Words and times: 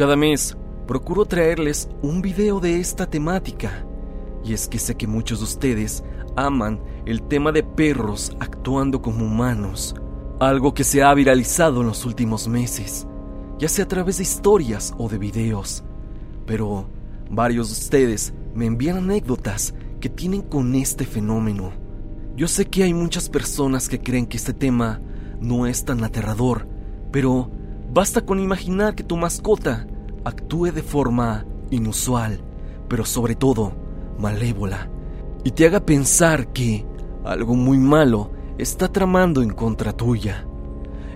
Cada 0.00 0.16
mes 0.16 0.56
procuro 0.86 1.26
traerles 1.26 1.86
un 2.00 2.22
video 2.22 2.58
de 2.58 2.80
esta 2.80 3.04
temática. 3.04 3.84
Y 4.42 4.54
es 4.54 4.66
que 4.66 4.78
sé 4.78 4.94
que 4.94 5.06
muchos 5.06 5.40
de 5.40 5.44
ustedes 5.44 6.02
aman 6.36 6.80
el 7.04 7.20
tema 7.20 7.52
de 7.52 7.62
perros 7.62 8.34
actuando 8.40 9.02
como 9.02 9.26
humanos, 9.26 9.94
algo 10.40 10.72
que 10.72 10.84
se 10.84 11.02
ha 11.02 11.12
viralizado 11.12 11.82
en 11.82 11.88
los 11.88 12.06
últimos 12.06 12.48
meses, 12.48 13.06
ya 13.58 13.68
sea 13.68 13.84
a 13.84 13.88
través 13.88 14.16
de 14.16 14.22
historias 14.22 14.94
o 14.96 15.06
de 15.10 15.18
videos. 15.18 15.84
Pero 16.46 16.88
varios 17.28 17.68
de 17.68 17.74
ustedes 17.74 18.32
me 18.54 18.64
envían 18.64 18.96
anécdotas 18.96 19.74
que 20.00 20.08
tienen 20.08 20.40
con 20.40 20.74
este 20.76 21.04
fenómeno. 21.04 21.72
Yo 22.36 22.48
sé 22.48 22.64
que 22.64 22.84
hay 22.84 22.94
muchas 22.94 23.28
personas 23.28 23.90
que 23.90 24.00
creen 24.00 24.24
que 24.24 24.38
este 24.38 24.54
tema 24.54 25.02
no 25.40 25.66
es 25.66 25.84
tan 25.84 26.02
aterrador, 26.04 26.66
pero 27.12 27.50
basta 27.92 28.22
con 28.22 28.40
imaginar 28.40 28.94
que 28.94 29.04
tu 29.04 29.18
mascota 29.18 29.86
actúe 30.24 30.72
de 30.72 30.82
forma 30.82 31.46
inusual, 31.70 32.40
pero 32.88 33.04
sobre 33.04 33.34
todo 33.34 33.72
malévola, 34.18 34.90
y 35.44 35.52
te 35.52 35.66
haga 35.66 35.80
pensar 35.80 36.52
que 36.52 36.86
algo 37.24 37.54
muy 37.54 37.78
malo 37.78 38.30
está 38.58 38.88
tramando 38.88 39.42
en 39.42 39.50
contra 39.50 39.92
tuya. 39.92 40.46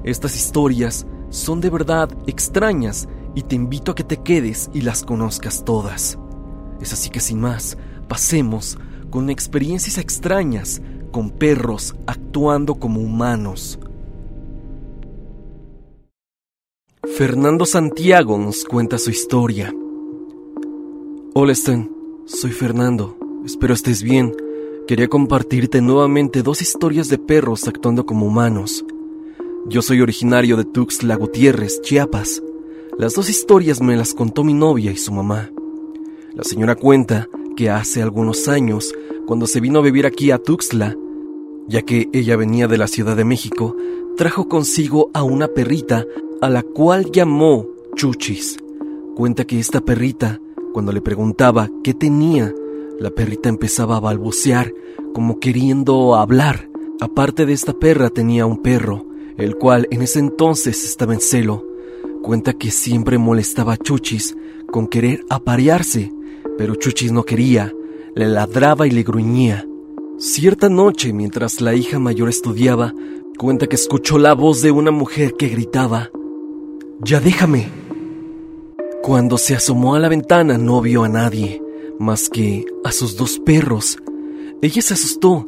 Estas 0.02 0.36
historias 0.36 1.06
son 1.30 1.60
de 1.60 1.70
verdad 1.70 2.08
extrañas 2.26 3.08
y 3.34 3.42
te 3.42 3.56
invito 3.56 3.92
a 3.92 3.94
que 3.94 4.04
te 4.04 4.18
quedes 4.18 4.70
y 4.72 4.82
las 4.82 5.02
conozcas 5.02 5.64
todas. 5.64 6.18
Es 6.80 6.92
así 6.92 7.10
que 7.10 7.20
sin 7.20 7.40
más, 7.40 7.76
pasemos 8.08 8.78
con 9.10 9.30
experiencias 9.30 9.98
extrañas 9.98 10.80
con 11.10 11.30
perros 11.30 11.94
actuando 12.06 12.74
como 12.76 13.00
humanos. 13.00 13.78
Fernando 17.16 17.64
Santiago 17.64 18.38
nos 18.38 18.64
cuenta 18.64 18.98
su 18.98 19.08
historia. 19.08 19.72
Hola 21.32 21.52
Stan, 21.52 21.88
soy 22.24 22.50
Fernando, 22.50 23.16
espero 23.44 23.72
estés 23.72 24.02
bien. 24.02 24.34
Quería 24.88 25.06
compartirte 25.06 25.80
nuevamente 25.80 26.42
dos 26.42 26.60
historias 26.60 27.08
de 27.08 27.18
perros 27.18 27.68
actuando 27.68 28.04
como 28.04 28.26
humanos. 28.26 28.84
Yo 29.68 29.80
soy 29.80 30.00
originario 30.00 30.56
de 30.56 30.64
Tuxtla 30.64 31.14
Gutiérrez, 31.14 31.80
Chiapas. 31.82 32.42
Las 32.98 33.14
dos 33.14 33.30
historias 33.30 33.80
me 33.80 33.96
las 33.96 34.12
contó 34.12 34.42
mi 34.42 34.52
novia 34.52 34.90
y 34.90 34.96
su 34.96 35.12
mamá. 35.12 35.52
La 36.34 36.42
señora 36.42 36.74
cuenta 36.74 37.28
que 37.56 37.70
hace 37.70 38.02
algunos 38.02 38.48
años, 38.48 38.92
cuando 39.24 39.46
se 39.46 39.60
vino 39.60 39.78
a 39.78 39.82
vivir 39.82 40.04
aquí 40.04 40.32
a 40.32 40.38
Tuxtla, 40.38 40.96
ya 41.68 41.82
que 41.82 42.08
ella 42.12 42.34
venía 42.34 42.66
de 42.66 42.76
la 42.76 42.88
Ciudad 42.88 43.14
de 43.14 43.24
México, 43.24 43.76
trajo 44.16 44.48
consigo 44.48 45.10
a 45.14 45.22
una 45.22 45.46
perrita 45.46 46.04
a 46.44 46.50
la 46.50 46.62
cual 46.62 47.10
llamó 47.10 47.66
Chuchis. 47.96 48.58
Cuenta 49.16 49.46
que 49.46 49.58
esta 49.58 49.80
perrita, 49.80 50.40
cuando 50.72 50.92
le 50.92 51.00
preguntaba 51.00 51.70
qué 51.82 51.94
tenía, 51.94 52.52
la 53.00 53.10
perrita 53.10 53.48
empezaba 53.48 53.96
a 53.96 54.00
balbucear, 54.00 54.72
como 55.14 55.40
queriendo 55.40 56.16
hablar. 56.16 56.68
Aparte 57.00 57.46
de 57.46 57.54
esta 57.54 57.72
perra 57.72 58.10
tenía 58.10 58.44
un 58.44 58.62
perro, 58.62 59.06
el 59.38 59.56
cual 59.56 59.88
en 59.90 60.02
ese 60.02 60.18
entonces 60.18 60.84
estaba 60.84 61.14
en 61.14 61.20
celo. 61.20 61.64
Cuenta 62.22 62.52
que 62.52 62.70
siempre 62.70 63.16
molestaba 63.16 63.74
a 63.74 63.76
Chuchis 63.78 64.36
con 64.70 64.86
querer 64.86 65.24
aparearse, 65.30 66.12
pero 66.58 66.74
Chuchis 66.74 67.12
no 67.12 67.24
quería, 67.24 67.72
le 68.14 68.28
ladraba 68.28 68.86
y 68.86 68.90
le 68.90 69.02
gruñía. 69.02 69.66
Cierta 70.18 70.68
noche, 70.68 71.12
mientras 71.12 71.60
la 71.60 71.74
hija 71.74 71.98
mayor 71.98 72.28
estudiaba, 72.28 72.92
cuenta 73.38 73.66
que 73.66 73.76
escuchó 73.76 74.18
la 74.18 74.34
voz 74.34 74.62
de 74.62 74.70
una 74.70 74.90
mujer 74.90 75.34
que 75.38 75.48
gritaba, 75.48 76.10
Ya 77.02 77.20
déjame. 77.20 77.68
Cuando 79.02 79.36
se 79.36 79.54
asomó 79.54 79.94
a 79.94 79.98
la 79.98 80.08
ventana 80.08 80.58
no 80.58 80.80
vio 80.80 81.04
a 81.04 81.08
nadie, 81.08 81.62
más 81.98 82.28
que 82.28 82.64
a 82.84 82.92
sus 82.92 83.16
dos 83.16 83.38
perros. 83.38 83.98
Ella 84.62 84.80
se 84.80 84.94
asustó. 84.94 85.46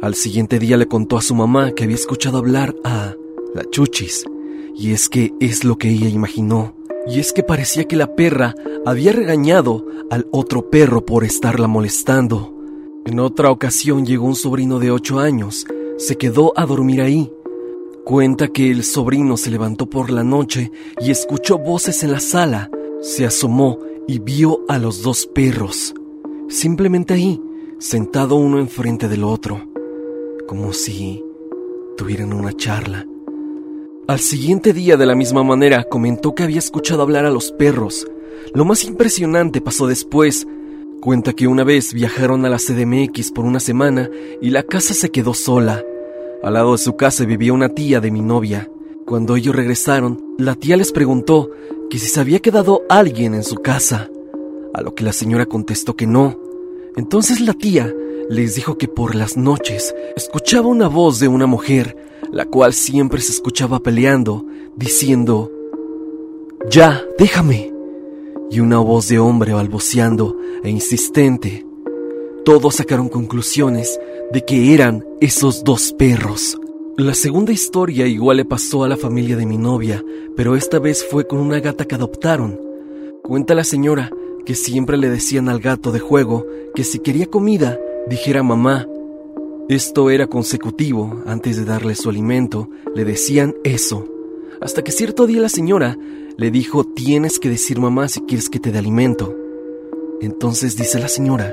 Al 0.00 0.14
siguiente 0.14 0.58
día 0.58 0.76
le 0.76 0.88
contó 0.88 1.16
a 1.16 1.22
su 1.22 1.34
mamá 1.34 1.72
que 1.72 1.84
había 1.84 1.96
escuchado 1.96 2.38
hablar 2.38 2.74
a 2.84 3.14
la 3.54 3.64
Chuchis, 3.70 4.24
y 4.74 4.92
es 4.92 5.08
que 5.08 5.32
es 5.40 5.64
lo 5.64 5.78
que 5.78 5.88
ella 5.88 6.08
imaginó. 6.08 6.74
Y 7.06 7.20
es 7.20 7.32
que 7.32 7.42
parecía 7.42 7.84
que 7.84 7.96
la 7.96 8.16
perra 8.16 8.54
había 8.84 9.12
regañado 9.12 9.86
al 10.10 10.26
otro 10.32 10.70
perro 10.70 11.06
por 11.06 11.24
estarla 11.24 11.68
molestando. 11.68 12.54
En 13.04 13.20
otra 13.20 13.50
ocasión 13.50 14.04
llegó 14.04 14.26
un 14.26 14.34
sobrino 14.34 14.80
de 14.80 14.90
ocho 14.90 15.20
años, 15.20 15.66
se 15.98 16.16
quedó 16.16 16.52
a 16.56 16.66
dormir 16.66 17.00
ahí. 17.00 17.30
Cuenta 18.06 18.46
que 18.46 18.70
el 18.70 18.84
sobrino 18.84 19.36
se 19.36 19.50
levantó 19.50 19.90
por 19.90 20.12
la 20.12 20.22
noche 20.22 20.70
y 21.00 21.10
escuchó 21.10 21.58
voces 21.58 22.04
en 22.04 22.12
la 22.12 22.20
sala, 22.20 22.70
se 23.00 23.26
asomó 23.26 23.80
y 24.06 24.20
vio 24.20 24.60
a 24.68 24.78
los 24.78 25.02
dos 25.02 25.26
perros, 25.26 25.92
simplemente 26.48 27.14
ahí, 27.14 27.42
sentado 27.80 28.36
uno 28.36 28.60
enfrente 28.60 29.08
del 29.08 29.24
otro, 29.24 29.68
como 30.46 30.72
si 30.72 31.20
tuvieran 31.96 32.32
una 32.32 32.52
charla. 32.52 33.04
Al 34.06 34.20
siguiente 34.20 34.72
día, 34.72 34.96
de 34.96 35.06
la 35.06 35.16
misma 35.16 35.42
manera, 35.42 35.82
comentó 35.82 36.32
que 36.32 36.44
había 36.44 36.60
escuchado 36.60 37.02
hablar 37.02 37.24
a 37.24 37.32
los 37.32 37.50
perros. 37.50 38.06
Lo 38.54 38.64
más 38.64 38.84
impresionante 38.84 39.60
pasó 39.60 39.88
después, 39.88 40.46
Cuenta 41.00 41.32
que 41.34 41.48
una 41.48 41.64
vez 41.64 41.92
viajaron 41.92 42.44
a 42.44 42.48
la 42.48 42.58
CDMX 42.58 43.32
por 43.32 43.44
una 43.44 43.60
semana 43.60 44.08
y 44.40 44.50
la 44.50 44.62
casa 44.62 44.94
se 44.94 45.10
quedó 45.10 45.34
sola. 45.34 45.84
Al 46.46 46.54
lado 46.54 46.70
de 46.70 46.78
su 46.78 46.94
casa 46.94 47.24
vivía 47.24 47.52
una 47.52 47.70
tía 47.70 47.98
de 48.00 48.12
mi 48.12 48.20
novia. 48.20 48.70
Cuando 49.04 49.34
ellos 49.34 49.56
regresaron, 49.56 50.36
la 50.38 50.54
tía 50.54 50.76
les 50.76 50.92
preguntó 50.92 51.50
que 51.90 51.98
si 51.98 52.06
se 52.06 52.20
había 52.20 52.38
quedado 52.38 52.82
alguien 52.88 53.34
en 53.34 53.42
su 53.42 53.56
casa, 53.56 54.08
a 54.72 54.80
lo 54.80 54.94
que 54.94 55.02
la 55.02 55.12
señora 55.12 55.46
contestó 55.46 55.96
que 55.96 56.06
no. 56.06 56.38
Entonces 56.94 57.40
la 57.40 57.52
tía 57.52 57.92
les 58.30 58.54
dijo 58.54 58.78
que 58.78 58.86
por 58.86 59.16
las 59.16 59.36
noches 59.36 59.92
escuchaba 60.14 60.68
una 60.68 60.86
voz 60.86 61.18
de 61.18 61.26
una 61.26 61.46
mujer, 61.46 61.96
la 62.30 62.44
cual 62.44 62.74
siempre 62.74 63.20
se 63.22 63.32
escuchaba 63.32 63.80
peleando, 63.80 64.46
diciendo, 64.76 65.50
Ya, 66.70 67.02
déjame 67.18 67.74
y 68.52 68.60
una 68.60 68.78
voz 68.78 69.08
de 69.08 69.18
hombre 69.18 69.52
balbuceando 69.52 70.38
e 70.62 70.70
insistente. 70.70 71.66
Todos 72.46 72.76
sacaron 72.76 73.08
conclusiones 73.08 73.98
de 74.32 74.44
que 74.44 74.72
eran 74.72 75.04
esos 75.20 75.64
dos 75.64 75.92
perros. 75.92 76.56
La 76.96 77.12
segunda 77.12 77.50
historia 77.50 78.06
igual 78.06 78.36
le 78.36 78.44
pasó 78.44 78.84
a 78.84 78.88
la 78.88 78.96
familia 78.96 79.36
de 79.36 79.46
mi 79.46 79.58
novia, 79.58 80.04
pero 80.36 80.54
esta 80.54 80.78
vez 80.78 81.04
fue 81.04 81.26
con 81.26 81.40
una 81.40 81.58
gata 81.58 81.86
que 81.86 81.96
adoptaron. 81.96 82.60
Cuenta 83.24 83.56
la 83.56 83.64
señora 83.64 84.12
que 84.44 84.54
siempre 84.54 84.96
le 84.96 85.08
decían 85.08 85.48
al 85.48 85.58
gato 85.58 85.90
de 85.90 85.98
juego 85.98 86.46
que 86.72 86.84
si 86.84 87.00
quería 87.00 87.26
comida, 87.26 87.80
dijera 88.08 88.44
mamá. 88.44 88.86
Esto 89.68 90.08
era 90.10 90.28
consecutivo, 90.28 91.24
antes 91.26 91.56
de 91.56 91.64
darle 91.64 91.96
su 91.96 92.10
alimento, 92.10 92.70
le 92.94 93.04
decían 93.04 93.56
eso. 93.64 94.06
Hasta 94.60 94.84
que 94.84 94.92
cierto 94.92 95.26
día 95.26 95.40
la 95.40 95.48
señora 95.48 95.98
le 96.36 96.52
dijo, 96.52 96.84
tienes 96.84 97.40
que 97.40 97.50
decir 97.50 97.80
mamá 97.80 98.06
si 98.06 98.20
quieres 98.20 98.48
que 98.48 98.60
te 98.60 98.70
dé 98.70 98.78
alimento. 98.78 99.34
Entonces 100.20 100.76
dice 100.76 101.00
la 101.00 101.08
señora, 101.08 101.52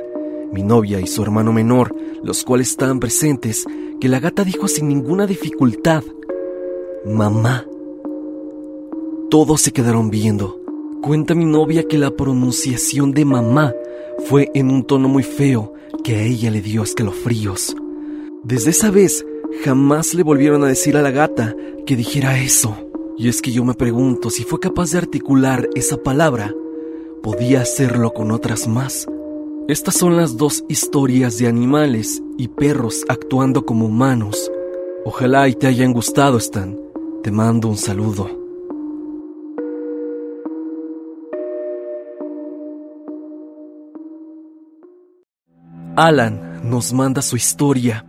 mi 0.53 0.61
novia 0.61 1.01
y 1.01 1.07
su 1.07 1.23
hermano 1.23 1.51
menor, 1.51 1.95
los 2.23 2.43
cuales 2.43 2.69
estaban 2.69 2.99
presentes, 2.99 3.65
que 3.99 4.07
la 4.07 4.19
gata 4.19 4.43
dijo 4.43 4.67
sin 4.67 4.87
ninguna 4.87 5.25
dificultad, 5.25 6.03
mamá. 7.05 7.65
Todos 9.29 9.61
se 9.61 9.71
quedaron 9.71 10.11
viendo. 10.11 10.59
Cuenta 11.01 11.33
mi 11.33 11.45
novia 11.45 11.87
que 11.87 11.97
la 11.97 12.11
pronunciación 12.11 13.13
de 13.13 13.25
mamá 13.25 13.73
fue 14.27 14.51
en 14.53 14.69
un 14.69 14.83
tono 14.83 15.09
muy 15.09 15.23
feo 15.23 15.73
que 16.03 16.15
a 16.17 16.21
ella 16.21 16.51
le 16.51 16.61
dio 16.61 16.83
escalofríos. 16.83 17.75
Desde 18.43 18.69
esa 18.69 18.91
vez 18.91 19.25
jamás 19.63 20.13
le 20.13 20.23
volvieron 20.23 20.63
a 20.63 20.67
decir 20.67 20.95
a 20.97 21.01
la 21.01 21.11
gata 21.11 21.55
que 21.85 21.95
dijera 21.95 22.39
eso. 22.39 22.77
Y 23.17 23.27
es 23.27 23.41
que 23.41 23.51
yo 23.51 23.65
me 23.65 23.73
pregunto 23.73 24.29
si 24.29 24.43
fue 24.43 24.59
capaz 24.59 24.91
de 24.91 24.99
articular 24.99 25.67
esa 25.75 25.97
palabra, 25.97 26.53
podía 27.23 27.61
hacerlo 27.61 28.11
con 28.13 28.31
otras 28.31 28.67
más. 28.67 29.07
Estas 29.67 29.95
son 29.95 30.17
las 30.17 30.35
dos 30.35 30.65
historias 30.67 31.37
de 31.37 31.47
animales 31.47 32.21
y 32.37 32.49
perros 32.49 33.05
actuando 33.07 33.65
como 33.65 33.85
humanos. 33.85 34.51
Ojalá 35.05 35.47
y 35.47 35.53
te 35.53 35.67
hayan 35.67 35.93
gustado, 35.93 36.37
Stan. 36.37 36.77
Te 37.23 37.31
mando 37.31 37.69
un 37.69 37.77
saludo. 37.77 38.29
Alan 45.95 46.59
nos 46.69 46.91
manda 46.91 47.21
su 47.21 47.37
historia. 47.37 48.05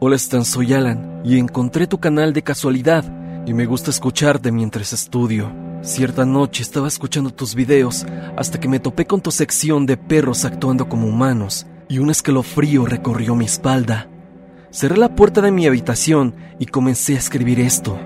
Hola 0.00 0.16
Stan, 0.16 0.44
soy 0.44 0.72
Alan 0.72 1.22
y 1.24 1.38
encontré 1.38 1.86
tu 1.86 2.00
canal 2.00 2.32
de 2.32 2.42
casualidad 2.42 3.04
y 3.46 3.54
me 3.54 3.66
gusta 3.66 3.90
escucharte 3.90 4.50
mientras 4.50 4.92
estudio. 4.92 5.52
Cierta 5.84 6.24
noche 6.24 6.62
estaba 6.62 6.88
escuchando 6.88 7.30
tus 7.30 7.54
videos 7.54 8.06
hasta 8.38 8.58
que 8.58 8.68
me 8.68 8.80
topé 8.80 9.04
con 9.04 9.20
tu 9.20 9.30
sección 9.30 9.84
de 9.84 9.98
perros 9.98 10.46
actuando 10.46 10.88
como 10.88 11.06
humanos 11.06 11.66
y 11.90 11.98
un 11.98 12.08
escalofrío 12.08 12.86
recorrió 12.86 13.34
mi 13.34 13.44
espalda. 13.44 14.08
Cerré 14.70 14.96
la 14.96 15.14
puerta 15.14 15.42
de 15.42 15.50
mi 15.50 15.66
habitación 15.66 16.36
y 16.58 16.64
comencé 16.64 17.16
a 17.16 17.18
escribir 17.18 17.60
esto. 17.60 17.98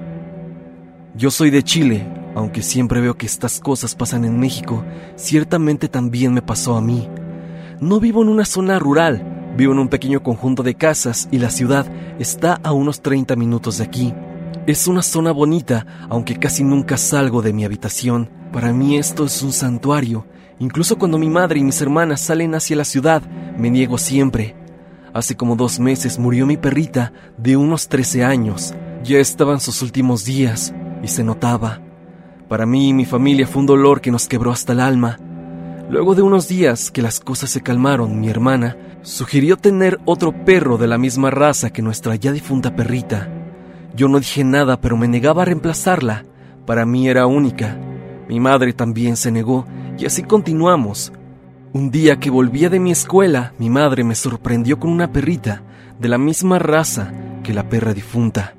Yo 1.15 1.31
soy 1.31 1.51
de 1.51 1.63
Chile, 1.63 2.05
Aunque 2.35 2.63
siempre 2.63 3.01
veo 3.01 3.17
que 3.17 3.27
estas 3.27 3.61
cosas 3.61 3.95
pasan 3.95 4.25
en 4.25 4.39
México, 4.39 4.85
ciertamente 5.17 5.89
también 5.89 6.35
me 6.35 6.43
pasó 6.43 6.77
a 6.77 6.81
mí. 6.81 7.09
No 7.81 8.01
vivo 8.01 8.23
en 8.23 8.29
una 8.29 8.45
zona 8.45 8.79
rural, 8.81 9.55
vivo 9.57 9.73
en 9.73 9.79
un 9.79 9.89
pequeño 9.89 10.23
conjunto 10.23 10.63
de 10.65 10.75
casas 10.75 11.29
y 11.31 11.39
la 11.39 11.51
ciudad 11.51 11.87
está 12.19 12.61
a 12.63 12.73
unos 12.73 13.03
30 13.03 13.35
minutos 13.37 13.79
de 13.79 13.85
aquí. 13.85 14.15
Es 14.69 14.87
una 14.87 15.01
zona 15.01 15.33
bonita, 15.33 15.87
aunque 16.11 16.39
casi 16.39 16.63
nunca 16.63 16.99
salgo 16.99 17.41
de 17.41 17.55
mi 17.55 17.65
habitación. 17.65 18.29
Para 18.53 18.71
mí 18.71 18.99
esto 18.99 19.25
es 19.25 19.43
un 19.43 19.51
santuario. 19.51 20.27
Incluso 20.59 20.99
cuando 20.99 21.17
mi 21.17 21.31
madre 21.31 21.59
y 21.59 21.65
mis 21.65 21.81
hermanas 21.81 22.21
salen 22.21 22.55
hacia 22.55 22.77
la 22.77 22.85
ciudad, 22.85 23.23
me 23.57 23.71
niego 23.71 23.97
siempre. 23.97 24.57
Hace 25.15 25.39
como 25.39 25.57
dos 25.57 25.81
meses 25.81 26.19
murió 26.19 26.45
mi 26.45 26.59
perrita 26.59 27.15
de 27.39 27.57
unos 27.57 27.89
13 27.89 28.25
años. 28.25 28.75
Ya 29.03 29.17
estaban 29.21 29.59
sus 29.59 29.81
últimos 29.81 30.27
días 30.27 30.75
y 31.03 31.09
se 31.09 31.25
notaba. 31.25 31.81
Para 32.47 32.67
mí 32.67 32.91
y 32.91 32.93
mi 32.93 33.07
familia 33.07 33.47
fue 33.47 33.61
un 33.61 33.67
dolor 33.69 34.03
que 34.03 34.11
nos 34.11 34.29
quebró 34.29 34.53
hasta 34.53 34.75
el 34.75 34.81
alma. 34.81 35.19
Luego 35.89 36.15
de 36.15 36.21
unos 36.21 36.47
días 36.47 36.91
que 36.91 37.01
las 37.01 37.21
cosas 37.21 37.49
se 37.49 37.63
calmaron, 37.63 38.21
mi 38.21 38.29
hermana 38.29 38.77
sugirió 39.01 39.57
tener 39.57 39.99
otro 40.05 40.45
perro 40.45 40.77
de 40.77 40.89
la 40.89 40.99
misma 40.99 41.31
raza 41.31 41.71
que 41.71 41.81
nuestra 41.81 42.17
ya 42.17 42.33
difunta 42.33 42.77
perrita. 42.77 43.31
Yo 43.99 44.07
no 44.07 44.21
dije 44.21 44.45
nada, 44.45 44.81
pero 44.81 44.97
me 44.97 45.09
negaba 45.09 45.43
a 45.43 45.45
reemplazarla. 45.45 46.25
Para 46.67 46.87
mí 46.87 47.09
era 47.09 47.27
única. 47.27 47.77
Mi 48.29 48.39
madre 48.39 48.73
también 48.73 49.17
se 49.17 49.33
negó 49.33 49.67
y 49.99 50.07
así 50.07 50.23
continuamos. 50.23 51.13
Un 51.73 51.91
día 51.91 52.21
que 52.21 52.31
volvía 52.31 52.71
de 52.71 52.79
mi 52.79 52.93
escuela, 52.93 53.55
mi 53.59 53.69
madre 53.71 54.05
me 54.05 54.15
sorprendió 54.15 54.79
con 54.79 54.93
una 54.93 55.11
perrita 55.11 55.65
de 55.99 56.09
la 56.09 56.17
misma 56.17 56.61
raza 56.61 57.13
que 57.43 57.53
la 57.53 57.69
perra 57.69 57.93
difunta. 57.93 58.55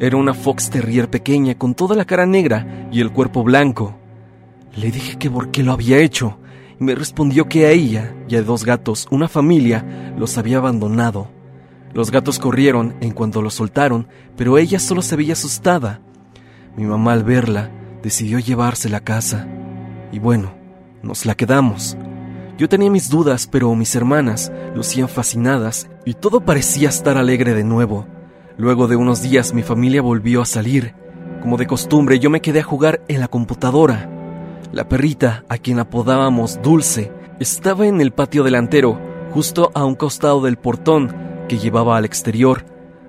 Era 0.00 0.16
una 0.16 0.32
fox 0.32 0.70
terrier 0.70 1.10
pequeña 1.10 1.58
con 1.58 1.74
toda 1.74 1.94
la 1.94 2.06
cara 2.06 2.24
negra 2.24 2.88
y 2.90 3.02
el 3.02 3.12
cuerpo 3.12 3.44
blanco. 3.44 3.94
Le 4.74 4.90
dije 4.90 5.18
que 5.18 5.30
por 5.30 5.50
qué 5.50 5.62
lo 5.62 5.72
había 5.72 5.98
hecho 5.98 6.38
y 6.80 6.84
me 6.84 6.94
respondió 6.94 7.46
que 7.46 7.66
a 7.66 7.72
ella 7.72 8.14
y 8.26 8.36
a 8.36 8.42
dos 8.42 8.64
gatos, 8.64 9.06
una 9.10 9.28
familia, 9.28 10.14
los 10.16 10.38
había 10.38 10.56
abandonado. 10.56 11.41
Los 11.94 12.10
gatos 12.10 12.38
corrieron 12.38 12.94
en 13.00 13.10
cuanto 13.10 13.42
los 13.42 13.54
soltaron, 13.54 14.08
pero 14.36 14.56
ella 14.56 14.78
solo 14.78 15.02
se 15.02 15.16
veía 15.16 15.34
asustada. 15.34 16.00
Mi 16.76 16.84
mamá 16.84 17.12
al 17.12 17.22
verla 17.22 17.70
decidió 18.02 18.38
llevársela 18.38 18.98
a 18.98 19.04
casa. 19.04 19.46
Y 20.10 20.18
bueno, 20.18 20.54
nos 21.02 21.26
la 21.26 21.34
quedamos. 21.34 21.96
Yo 22.56 22.68
tenía 22.68 22.90
mis 22.90 23.10
dudas, 23.10 23.46
pero 23.46 23.74
mis 23.74 23.94
hermanas 23.94 24.52
lucían 24.74 25.08
fascinadas 25.08 25.88
y 26.06 26.14
todo 26.14 26.40
parecía 26.40 26.88
estar 26.88 27.18
alegre 27.18 27.54
de 27.54 27.64
nuevo. 27.64 28.06
Luego 28.56 28.88
de 28.88 28.96
unos 28.96 29.22
días 29.22 29.52
mi 29.52 29.62
familia 29.62 30.00
volvió 30.00 30.40
a 30.40 30.46
salir. 30.46 30.94
Como 31.42 31.58
de 31.58 31.66
costumbre 31.66 32.18
yo 32.18 32.30
me 32.30 32.40
quedé 32.40 32.60
a 32.60 32.64
jugar 32.64 33.02
en 33.08 33.20
la 33.20 33.28
computadora. 33.28 34.08
La 34.72 34.88
perrita, 34.88 35.44
a 35.48 35.58
quien 35.58 35.78
apodábamos 35.78 36.60
Dulce, 36.62 37.12
estaba 37.38 37.86
en 37.86 38.00
el 38.00 38.12
patio 38.12 38.44
delantero, 38.44 38.98
justo 39.32 39.70
a 39.74 39.84
un 39.84 39.94
costado 39.94 40.40
del 40.40 40.56
portón 40.56 41.31
que 41.52 41.58
llevaba 41.58 41.98
al 41.98 42.06
exterior. 42.06 42.64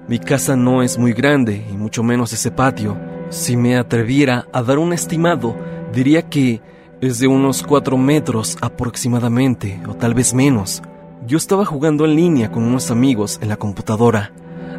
Mi 0.09 0.19
casa 0.19 0.57
no 0.57 0.83
es 0.83 0.97
muy 0.97 1.13
grande, 1.13 1.65
y 1.71 1.77
mucho 1.77 2.03
menos 2.03 2.33
ese 2.33 2.51
patio. 2.51 2.97
Si 3.29 3.55
me 3.55 3.77
atreviera 3.77 4.47
a 4.51 4.61
dar 4.61 4.79
un 4.79 4.91
estimado, 4.91 5.55
diría 5.93 6.23
que 6.23 6.61
es 6.99 7.19
de 7.19 7.27
unos 7.27 7.63
cuatro 7.63 7.97
metros 7.97 8.57
aproximadamente, 8.59 9.81
o 9.87 9.93
tal 9.93 10.13
vez 10.13 10.33
menos. 10.33 10.81
Yo 11.25 11.37
estaba 11.37 11.63
jugando 11.63 12.03
en 12.03 12.17
línea 12.17 12.51
con 12.51 12.63
unos 12.63 12.91
amigos 12.91 13.39
en 13.41 13.47
la 13.47 13.55
computadora 13.55 14.33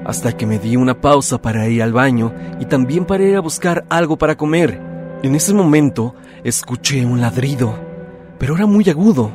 hasta 0.05 0.37
que 0.37 0.45
me 0.45 0.59
di 0.59 0.77
una 0.77 1.01
pausa 1.01 1.41
para 1.41 1.67
ir 1.67 1.83
al 1.83 1.95
baño 1.95 2.35
y 2.61 2.67
también 2.67 3.07
para 3.07 3.25
ir 3.25 3.35
a 3.35 3.41
buscar 3.41 3.87
algo 3.89 4.19
para 4.19 4.37
comer. 4.37 4.79
En 5.23 5.35
ese 5.35 5.55
momento 5.55 6.15
escuché 6.45 7.07
un 7.07 7.23
ladrido, 7.23 7.79
pero 8.39 8.57
era 8.57 8.67
muy 8.67 8.91
agudo. 8.91 9.33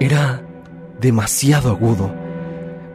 Era 0.00 0.40
demasiado 0.98 1.68
agudo. 1.68 2.21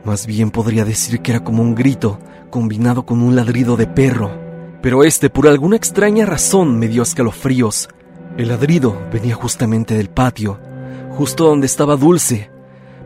Más 0.07 0.25
bien 0.25 0.51
podría 0.51 0.85
decir 0.85 1.19
que 1.19 1.31
era 1.31 1.43
como 1.43 1.61
un 1.61 1.75
grito 1.75 2.17
combinado 2.49 3.05
con 3.05 3.21
un 3.21 3.35
ladrido 3.35 3.75
de 3.75 3.87
perro. 3.87 4.31
Pero 4.81 5.03
este, 5.03 5.29
por 5.29 5.49
alguna 5.49 5.75
extraña 5.75 6.25
razón, 6.25 6.79
me 6.79 6.87
dio 6.87 7.03
escalofríos. 7.03 7.89
El 8.37 8.47
ladrido 8.47 8.97
venía 9.11 9.35
justamente 9.35 9.97
del 9.97 10.09
patio, 10.09 10.61
justo 11.09 11.43
donde 11.43 11.65
estaba 11.65 11.97
Dulce. 11.97 12.49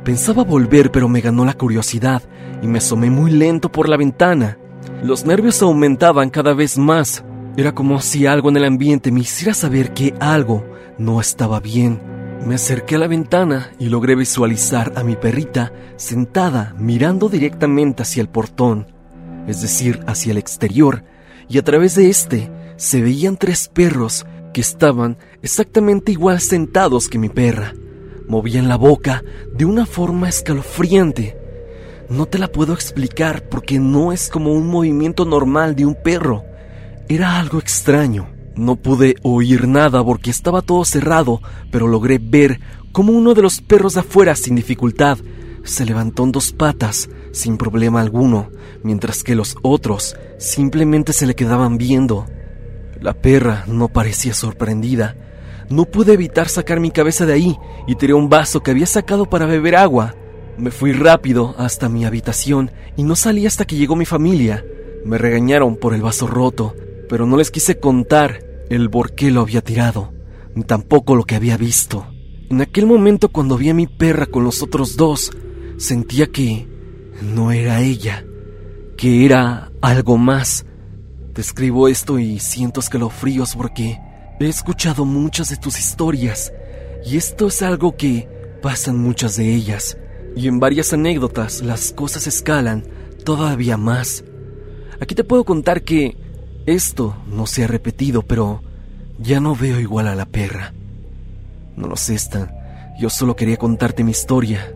Pensaba 0.03 0.43
volver, 0.43 0.91
pero 0.91 1.09
me 1.09 1.21
ganó 1.21 1.43
la 1.43 1.55
curiosidad 1.55 2.21
y 2.61 2.67
me 2.67 2.77
asomé 2.77 3.09
muy 3.09 3.31
lento 3.31 3.71
por 3.71 3.89
la 3.89 3.97
ventana. 3.97 4.59
Los 5.01 5.25
nervios 5.25 5.59
aumentaban 5.63 6.29
cada 6.29 6.53
vez 6.53 6.77
más. 6.77 7.23
Era 7.57 7.73
como 7.73 7.99
si 7.99 8.27
algo 8.27 8.49
en 8.49 8.57
el 8.57 8.65
ambiente 8.65 9.11
me 9.11 9.21
hiciera 9.21 9.55
saber 9.55 9.95
que 9.95 10.13
algo 10.19 10.63
no 10.99 11.19
estaba 11.19 11.59
bien. 11.59 12.10
Me 12.45 12.55
acerqué 12.55 12.95
a 12.95 12.99
la 12.99 13.07
ventana 13.07 13.71
y 13.79 13.89
logré 13.89 14.15
visualizar 14.15 14.93
a 14.95 15.03
mi 15.03 15.15
perrita 15.15 15.71
sentada 15.95 16.75
mirando 16.77 17.29
directamente 17.29 18.03
hacia 18.03 18.21
el 18.21 18.29
portón, 18.29 18.87
es 19.47 19.61
decir, 19.61 19.99
hacia 20.07 20.31
el 20.31 20.37
exterior, 20.37 21.03
y 21.47 21.57
a 21.57 21.63
través 21.63 21.95
de 21.95 22.09
este 22.09 22.51
se 22.77 23.01
veían 23.01 23.37
tres 23.37 23.67
perros 23.67 24.25
que 24.53 24.61
estaban 24.61 25.17
exactamente 25.41 26.11
igual 26.11 26.39
sentados 26.41 27.07
que 27.07 27.19
mi 27.19 27.29
perra. 27.29 27.73
Movían 28.27 28.67
la 28.67 28.75
boca 28.75 29.23
de 29.53 29.65
una 29.65 29.85
forma 29.85 30.29
escalofriante 30.29 31.41
no 32.11 32.25
te 32.25 32.37
la 32.37 32.49
puedo 32.49 32.73
explicar 32.73 33.47
porque 33.47 33.79
no 33.79 34.11
es 34.11 34.27
como 34.27 34.51
un 34.51 34.67
movimiento 34.67 35.23
normal 35.23 35.77
de 35.77 35.85
un 35.85 35.95
perro. 35.95 36.43
Era 37.07 37.39
algo 37.39 37.57
extraño. 37.57 38.27
No 38.55 38.75
pude 38.75 39.15
oír 39.23 39.67
nada 39.67 40.03
porque 40.03 40.29
estaba 40.29 40.61
todo 40.61 40.83
cerrado, 40.83 41.41
pero 41.71 41.87
logré 41.87 42.19
ver 42.21 42.59
cómo 42.91 43.13
uno 43.13 43.33
de 43.33 43.41
los 43.41 43.61
perros 43.61 43.93
de 43.93 44.01
afuera 44.01 44.35
sin 44.35 44.55
dificultad 44.55 45.17
se 45.63 45.85
levantó 45.85 46.23
en 46.23 46.31
dos 46.31 46.51
patas 46.51 47.09
sin 47.31 47.57
problema 47.57 48.01
alguno, 48.01 48.49
mientras 48.83 49.23
que 49.23 49.35
los 49.35 49.55
otros 49.61 50.15
simplemente 50.37 51.13
se 51.13 51.25
le 51.25 51.35
quedaban 51.35 51.77
viendo. 51.77 52.25
La 52.99 53.13
perra 53.13 53.63
no 53.67 53.87
parecía 53.87 54.33
sorprendida. 54.33 55.15
No 55.69 55.85
pude 55.85 56.13
evitar 56.13 56.49
sacar 56.49 56.79
mi 56.79 56.91
cabeza 56.91 57.25
de 57.25 57.33
ahí 57.33 57.57
y 57.87 57.95
tiré 57.95 58.13
un 58.13 58.29
vaso 58.29 58.61
que 58.61 58.71
había 58.71 58.85
sacado 58.85 59.25
para 59.25 59.45
beber 59.45 59.75
agua. 59.75 60.15
Me 60.57 60.71
fui 60.71 60.91
rápido 60.91 61.55
hasta 61.57 61.89
mi 61.89 62.05
habitación 62.05 62.71
y 62.97 63.03
no 63.03 63.15
salí 63.15 63.47
hasta 63.47 63.65
que 63.65 63.77
llegó 63.77 63.95
mi 63.95 64.05
familia. 64.05 64.65
Me 65.05 65.17
regañaron 65.17 65.77
por 65.77 65.93
el 65.93 66.01
vaso 66.01 66.27
roto, 66.27 66.75
pero 67.11 67.25
no 67.25 67.35
les 67.35 67.51
quise 67.51 67.77
contar 67.77 68.39
el 68.69 68.89
por 68.89 69.15
qué 69.15 69.31
lo 69.31 69.41
había 69.41 69.61
tirado, 69.61 70.13
ni 70.55 70.63
tampoco 70.63 71.13
lo 71.13 71.25
que 71.25 71.35
había 71.35 71.57
visto. 71.57 72.07
En 72.49 72.61
aquel 72.61 72.85
momento 72.85 73.27
cuando 73.27 73.57
vi 73.57 73.67
a 73.69 73.73
mi 73.73 73.85
perra 73.85 74.27
con 74.27 74.45
los 74.45 74.63
otros 74.63 74.95
dos, 74.95 75.29
sentía 75.75 76.27
que 76.27 76.69
no 77.21 77.51
era 77.51 77.81
ella, 77.81 78.23
que 78.95 79.25
era 79.25 79.73
algo 79.81 80.17
más. 80.17 80.65
Te 81.33 81.41
escribo 81.41 81.89
esto 81.89 82.17
y 82.17 82.39
siento 82.39 82.79
escalofríos 82.79 83.57
porque 83.57 83.99
he 84.39 84.47
escuchado 84.47 85.03
muchas 85.03 85.49
de 85.49 85.57
tus 85.57 85.77
historias 85.79 86.53
y 87.05 87.17
esto 87.17 87.47
es 87.47 87.61
algo 87.61 87.97
que 87.97 88.29
pasan 88.61 88.97
muchas 88.97 89.35
de 89.35 89.53
ellas. 89.53 89.97
Y 90.37 90.47
en 90.47 90.61
varias 90.61 90.93
anécdotas 90.93 91.61
las 91.61 91.91
cosas 91.91 92.25
escalan 92.25 92.85
todavía 93.25 93.75
más. 93.75 94.23
Aquí 95.01 95.13
te 95.13 95.25
puedo 95.25 95.43
contar 95.43 95.81
que 95.81 96.15
esto 96.65 97.15
no 97.27 97.45
se 97.45 97.63
ha 97.63 97.67
repetido, 97.67 98.21
pero 98.21 98.61
ya 99.19 99.39
no 99.39 99.55
veo 99.55 99.79
igual 99.79 100.07
a 100.07 100.15
la 100.15 100.25
perra. 100.25 100.73
No 101.75 101.87
lo 101.87 101.95
sé, 101.95 102.15
Stan. 102.15 102.51
Yo 102.99 103.09
solo 103.09 103.35
quería 103.35 103.57
contarte 103.57 104.03
mi 104.03 104.11
historia. 104.11 104.73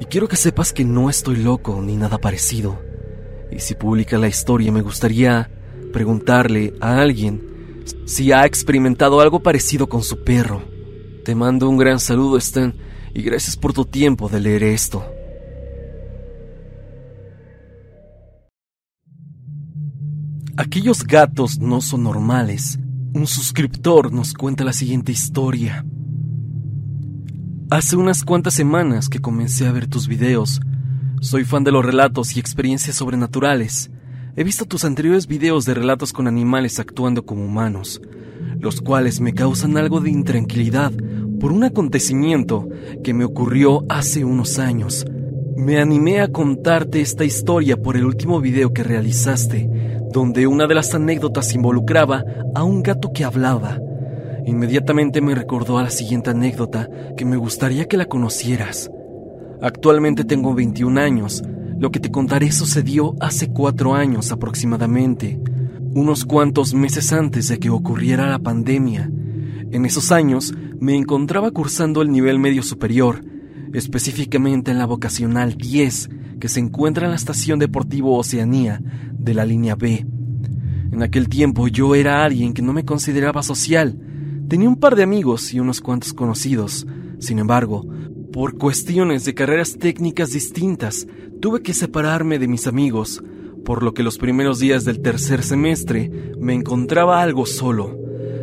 Y 0.00 0.06
quiero 0.06 0.28
que 0.28 0.36
sepas 0.36 0.72
que 0.72 0.84
no 0.84 1.10
estoy 1.10 1.36
loco 1.36 1.80
ni 1.82 1.96
nada 1.96 2.18
parecido. 2.18 2.80
Y 3.50 3.58
si 3.60 3.74
publica 3.74 4.18
la 4.18 4.28
historia, 4.28 4.72
me 4.72 4.80
gustaría 4.80 5.50
preguntarle 5.92 6.74
a 6.80 7.00
alguien 7.00 7.84
si 8.06 8.32
ha 8.32 8.46
experimentado 8.46 9.20
algo 9.20 9.40
parecido 9.40 9.88
con 9.88 10.02
su 10.02 10.24
perro. 10.24 10.62
Te 11.24 11.34
mando 11.34 11.68
un 11.68 11.76
gran 11.76 12.00
saludo, 12.00 12.38
Stan 12.38 12.74
y 13.12 13.22
gracias 13.22 13.56
por 13.56 13.72
tu 13.72 13.84
tiempo 13.84 14.28
de 14.28 14.40
leer 14.40 14.62
esto. 14.62 15.04
Aquellos 20.60 21.04
gatos 21.04 21.58
no 21.58 21.80
son 21.80 22.02
normales. 22.02 22.78
Un 23.14 23.26
suscriptor 23.26 24.12
nos 24.12 24.34
cuenta 24.34 24.62
la 24.62 24.74
siguiente 24.74 25.10
historia. 25.10 25.86
Hace 27.70 27.96
unas 27.96 28.24
cuantas 28.24 28.52
semanas 28.52 29.08
que 29.08 29.20
comencé 29.20 29.66
a 29.66 29.72
ver 29.72 29.86
tus 29.86 30.06
videos. 30.06 30.60
Soy 31.22 31.44
fan 31.44 31.64
de 31.64 31.72
los 31.72 31.82
relatos 31.82 32.36
y 32.36 32.40
experiencias 32.40 32.96
sobrenaturales. 32.96 33.90
He 34.36 34.44
visto 34.44 34.66
tus 34.66 34.84
anteriores 34.84 35.26
videos 35.26 35.64
de 35.64 35.72
relatos 35.72 36.12
con 36.12 36.28
animales 36.28 36.78
actuando 36.78 37.24
como 37.24 37.46
humanos, 37.46 38.02
los 38.58 38.82
cuales 38.82 39.18
me 39.22 39.32
causan 39.32 39.78
algo 39.78 40.00
de 40.00 40.10
intranquilidad 40.10 40.92
por 41.40 41.52
un 41.52 41.64
acontecimiento 41.64 42.68
que 43.02 43.14
me 43.14 43.24
ocurrió 43.24 43.86
hace 43.88 44.26
unos 44.26 44.58
años. 44.58 45.06
Me 45.56 45.80
animé 45.80 46.20
a 46.20 46.28
contarte 46.28 47.00
esta 47.00 47.24
historia 47.24 47.80
por 47.80 47.96
el 47.96 48.04
último 48.04 48.42
video 48.42 48.74
que 48.74 48.82
realizaste, 48.82 49.89
donde 50.12 50.46
una 50.46 50.66
de 50.66 50.74
las 50.74 50.94
anécdotas 50.94 51.54
involucraba 51.54 52.24
a 52.54 52.64
un 52.64 52.82
gato 52.82 53.12
que 53.12 53.24
hablaba. 53.24 53.78
Inmediatamente 54.46 55.20
me 55.20 55.34
recordó 55.34 55.78
a 55.78 55.82
la 55.82 55.90
siguiente 55.90 56.30
anécdota 56.30 56.88
que 57.16 57.24
me 57.24 57.36
gustaría 57.36 57.86
que 57.86 57.96
la 57.96 58.06
conocieras. 58.06 58.90
Actualmente 59.62 60.24
tengo 60.24 60.54
21 60.54 61.00
años. 61.00 61.42
Lo 61.78 61.90
que 61.90 62.00
te 62.00 62.10
contaré 62.10 62.50
sucedió 62.50 63.14
hace 63.20 63.48
cuatro 63.48 63.94
años 63.94 64.32
aproximadamente, 64.32 65.40
unos 65.94 66.24
cuantos 66.24 66.74
meses 66.74 67.12
antes 67.12 67.48
de 67.48 67.58
que 67.58 67.70
ocurriera 67.70 68.28
la 68.28 68.38
pandemia. 68.38 69.10
En 69.70 69.84
esos 69.84 70.10
años 70.10 70.52
me 70.80 70.96
encontraba 70.96 71.50
cursando 71.50 72.02
el 72.02 72.10
nivel 72.10 72.38
medio 72.38 72.62
superior, 72.62 73.20
específicamente 73.72 74.70
en 74.70 74.78
la 74.78 74.86
vocacional 74.86 75.56
10, 75.56 76.10
que 76.40 76.48
se 76.48 76.60
encuentra 76.60 77.04
en 77.04 77.10
la 77.10 77.16
estación 77.16 77.58
deportivo 77.58 78.16
Oceanía 78.16 78.80
de 79.20 79.34
la 79.34 79.44
línea 79.44 79.74
B. 79.74 80.06
En 80.92 81.02
aquel 81.02 81.28
tiempo 81.28 81.68
yo 81.68 81.94
era 81.94 82.24
alguien 82.24 82.52
que 82.52 82.62
no 82.62 82.72
me 82.72 82.84
consideraba 82.84 83.42
social. 83.42 83.96
Tenía 84.48 84.68
un 84.68 84.76
par 84.76 84.96
de 84.96 85.02
amigos 85.02 85.54
y 85.54 85.60
unos 85.60 85.80
cuantos 85.80 86.12
conocidos. 86.12 86.86
Sin 87.20 87.38
embargo, 87.38 87.86
por 88.32 88.58
cuestiones 88.58 89.24
de 89.24 89.34
carreras 89.34 89.76
técnicas 89.78 90.30
distintas, 90.30 91.06
tuve 91.40 91.62
que 91.62 91.74
separarme 91.74 92.38
de 92.38 92.48
mis 92.48 92.66
amigos, 92.66 93.22
por 93.64 93.82
lo 93.82 93.94
que 93.94 94.02
los 94.02 94.18
primeros 94.18 94.58
días 94.58 94.84
del 94.84 95.00
tercer 95.00 95.42
semestre 95.42 96.10
me 96.38 96.54
encontraba 96.54 97.22
algo 97.22 97.46
solo. 97.46 97.98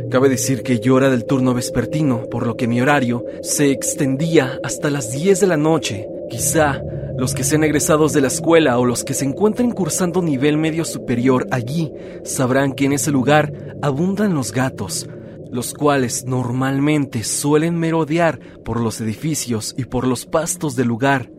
Cabe 0.09 0.29
decir 0.29 0.63
que 0.63 0.79
yo 0.79 0.97
era 0.97 1.09
del 1.09 1.25
turno 1.25 1.53
vespertino, 1.53 2.29
por 2.29 2.47
lo 2.47 2.55
que 2.55 2.67
mi 2.67 2.79
horario 2.79 3.25
se 3.41 3.71
extendía 3.71 4.57
hasta 4.63 4.89
las 4.89 5.11
10 5.11 5.41
de 5.41 5.47
la 5.47 5.57
noche. 5.57 6.07
Quizá 6.29 6.81
los 7.17 7.33
que 7.33 7.43
sean 7.43 7.63
egresados 7.63 8.13
de 8.13 8.21
la 8.21 8.27
escuela 8.27 8.77
o 8.77 8.85
los 8.85 9.03
que 9.03 9.15
se 9.15 9.25
encuentren 9.25 9.71
cursando 9.71 10.21
nivel 10.21 10.57
medio 10.57 10.85
superior 10.85 11.47
allí 11.51 11.91
sabrán 12.23 12.73
que 12.73 12.85
en 12.85 12.93
ese 12.93 13.11
lugar 13.11 13.75
abundan 13.81 14.35
los 14.35 14.51
gatos, 14.51 15.09
los 15.51 15.73
cuales 15.73 16.25
normalmente 16.25 17.23
suelen 17.23 17.77
merodear 17.77 18.39
por 18.63 18.79
los 18.79 19.01
edificios 19.01 19.73
y 19.77 19.85
por 19.85 20.05
los 20.05 20.25
pastos 20.27 20.75
del 20.75 20.87
lugar. 20.87 21.31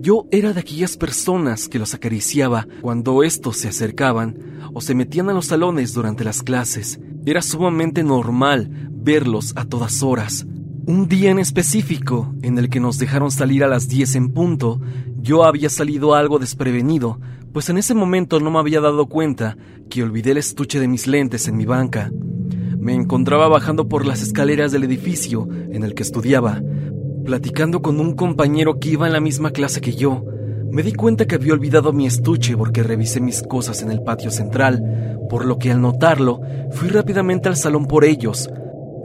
Yo 0.00 0.26
era 0.32 0.52
de 0.52 0.60
aquellas 0.60 0.96
personas 0.96 1.68
que 1.68 1.78
los 1.78 1.94
acariciaba 1.94 2.66
cuando 2.80 3.22
estos 3.22 3.58
se 3.58 3.68
acercaban 3.68 4.36
o 4.72 4.80
se 4.80 4.96
metían 4.96 5.30
a 5.30 5.32
los 5.32 5.46
salones 5.46 5.94
durante 5.94 6.24
las 6.24 6.42
clases. 6.42 6.98
Era 7.24 7.42
sumamente 7.42 8.02
normal 8.02 8.68
verlos 8.90 9.52
a 9.54 9.64
todas 9.64 10.02
horas. 10.02 10.44
Un 10.86 11.08
día 11.08 11.30
en 11.30 11.38
específico, 11.38 12.34
en 12.42 12.58
el 12.58 12.68
que 12.68 12.78
nos 12.78 12.98
dejaron 12.98 13.30
salir 13.30 13.64
a 13.64 13.68
las 13.68 13.88
10 13.88 14.16
en 14.16 14.28
punto, 14.34 14.82
yo 15.16 15.44
había 15.44 15.70
salido 15.70 16.14
algo 16.14 16.38
desprevenido, 16.38 17.18
pues 17.54 17.70
en 17.70 17.78
ese 17.78 17.94
momento 17.94 18.38
no 18.38 18.50
me 18.50 18.58
había 18.58 18.82
dado 18.82 19.06
cuenta 19.06 19.56
que 19.88 20.02
olvidé 20.02 20.32
el 20.32 20.36
estuche 20.36 20.80
de 20.80 20.88
mis 20.88 21.06
lentes 21.06 21.48
en 21.48 21.56
mi 21.56 21.64
banca. 21.64 22.12
Me 22.78 22.92
encontraba 22.92 23.48
bajando 23.48 23.88
por 23.88 24.04
las 24.04 24.20
escaleras 24.20 24.72
del 24.72 24.84
edificio 24.84 25.48
en 25.70 25.84
el 25.84 25.94
que 25.94 26.02
estudiaba, 26.02 26.60
platicando 27.24 27.80
con 27.80 27.98
un 27.98 28.14
compañero 28.14 28.78
que 28.78 28.90
iba 28.90 29.06
en 29.06 29.14
la 29.14 29.20
misma 29.20 29.52
clase 29.52 29.80
que 29.80 29.94
yo. 29.94 30.22
Me 30.70 30.82
di 30.82 30.92
cuenta 30.92 31.24
que 31.24 31.36
había 31.36 31.54
olvidado 31.54 31.94
mi 31.94 32.06
estuche 32.06 32.58
porque 32.58 32.82
revisé 32.82 33.22
mis 33.22 33.42
cosas 33.42 33.80
en 33.80 33.90
el 33.90 34.02
patio 34.02 34.30
central, 34.30 35.18
por 35.30 35.46
lo 35.46 35.58
que 35.58 35.72
al 35.72 35.80
notarlo 35.80 36.42
fui 36.72 36.88
rápidamente 36.90 37.48
al 37.48 37.56
salón 37.56 37.86
por 37.86 38.04
ellos, 38.04 38.50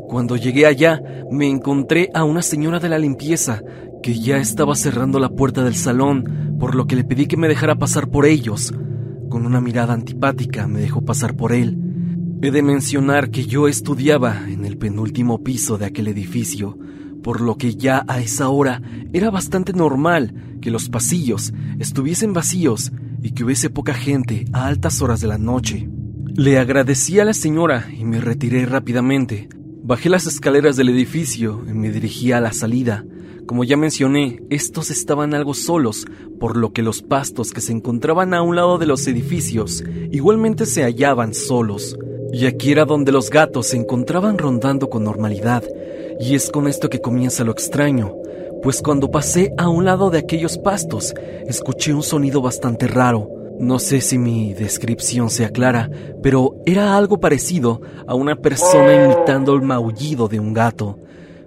cuando 0.09 0.35
llegué 0.35 0.65
allá, 0.65 1.01
me 1.31 1.47
encontré 1.47 2.09
a 2.15 2.23
una 2.23 2.41
señora 2.41 2.79
de 2.79 2.89
la 2.89 2.97
limpieza 2.97 3.61
que 4.01 4.19
ya 4.19 4.37
estaba 4.37 4.75
cerrando 4.75 5.19
la 5.19 5.29
puerta 5.29 5.63
del 5.63 5.75
salón, 5.75 6.57
por 6.59 6.73
lo 6.73 6.87
que 6.87 6.95
le 6.95 7.03
pedí 7.03 7.27
que 7.27 7.37
me 7.37 7.47
dejara 7.47 7.75
pasar 7.75 8.09
por 8.09 8.25
ellos. 8.25 8.73
Con 9.29 9.45
una 9.45 9.61
mirada 9.61 9.93
antipática 9.93 10.65
me 10.65 10.81
dejó 10.81 11.01
pasar 11.01 11.35
por 11.35 11.53
él. 11.53 11.77
He 12.41 12.49
de 12.49 12.63
mencionar 12.63 13.29
que 13.29 13.45
yo 13.45 13.67
estudiaba 13.67 14.49
en 14.49 14.65
el 14.65 14.79
penúltimo 14.79 15.43
piso 15.43 15.77
de 15.77 15.85
aquel 15.85 16.07
edificio, 16.07 16.75
por 17.21 17.39
lo 17.39 17.55
que 17.55 17.75
ya 17.75 18.03
a 18.07 18.19
esa 18.19 18.49
hora 18.49 18.81
era 19.13 19.29
bastante 19.29 19.73
normal 19.73 20.57
que 20.59 20.71
los 20.71 20.89
pasillos 20.89 21.53
estuviesen 21.77 22.33
vacíos 22.33 22.91
y 23.21 23.31
que 23.31 23.43
hubiese 23.43 23.69
poca 23.69 23.93
gente 23.93 24.45
a 24.53 24.65
altas 24.65 25.03
horas 25.03 25.21
de 25.21 25.27
la 25.27 25.37
noche. 25.37 25.87
Le 26.35 26.57
agradecí 26.57 27.19
a 27.19 27.25
la 27.25 27.33
señora 27.33 27.85
y 27.95 28.05
me 28.05 28.19
retiré 28.21 28.65
rápidamente, 28.65 29.49
Bajé 29.89 30.07
las 30.09 30.27
escaleras 30.27 30.75
del 30.75 30.89
edificio 30.89 31.63
y 31.67 31.73
me 31.73 31.89
dirigí 31.89 32.31
a 32.31 32.39
la 32.39 32.53
salida. 32.53 33.03
Como 33.47 33.63
ya 33.63 33.75
mencioné, 33.75 34.39
estos 34.51 34.91
estaban 34.91 35.33
algo 35.33 35.55
solos, 35.55 36.05
por 36.39 36.57
lo 36.57 36.73
que 36.73 36.83
los 36.83 37.01
pastos 37.01 37.51
que 37.51 37.59
se 37.59 37.71
encontraban 37.71 38.35
a 38.35 38.43
un 38.43 38.55
lado 38.55 38.77
de 38.77 38.85
los 38.85 39.07
edificios 39.07 39.83
igualmente 40.11 40.67
se 40.67 40.83
hallaban 40.83 41.33
solos. 41.33 41.97
Y 42.31 42.45
aquí 42.45 42.71
era 42.71 42.85
donde 42.85 43.11
los 43.11 43.31
gatos 43.31 43.65
se 43.65 43.77
encontraban 43.77 44.37
rondando 44.37 44.91
con 44.91 45.03
normalidad, 45.03 45.63
y 46.19 46.35
es 46.35 46.51
con 46.51 46.67
esto 46.67 46.87
que 46.91 47.01
comienza 47.01 47.43
lo 47.43 47.51
extraño, 47.51 48.13
pues 48.61 48.83
cuando 48.83 49.09
pasé 49.09 49.53
a 49.57 49.69
un 49.69 49.85
lado 49.85 50.11
de 50.11 50.19
aquellos 50.19 50.59
pastos, 50.59 51.15
escuché 51.47 51.95
un 51.95 52.03
sonido 52.03 52.43
bastante 52.43 52.85
raro, 52.85 53.27
no 53.59 53.77
sé 53.77 53.99
si 53.99 54.17
mi 54.17 54.53
descripción 54.53 55.29
sea 55.29 55.49
clara, 55.49 55.89
pero 56.23 56.55
era 56.65 56.95
algo 56.95 57.19
parecido 57.19 57.81
a 58.07 58.15
una 58.15 58.37
persona 58.37 59.05
imitando 59.05 59.53
el 59.53 59.61
maullido 59.61 60.29
de 60.29 60.39
un 60.39 60.53
gato. 60.53 60.97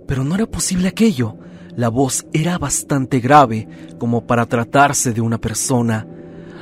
Pero 0.07 0.23
no 0.23 0.35
era 0.35 0.47
posible 0.47 0.88
aquello. 0.88 1.37
La 1.75 1.88
voz 1.88 2.26
era 2.35 2.59
bastante 2.59 3.21
grave 3.21 3.66
como 3.99 4.26
para 4.26 4.45
tratarse 4.45 5.14
de 5.14 5.23
una 5.23 5.38
persona. 5.38 6.07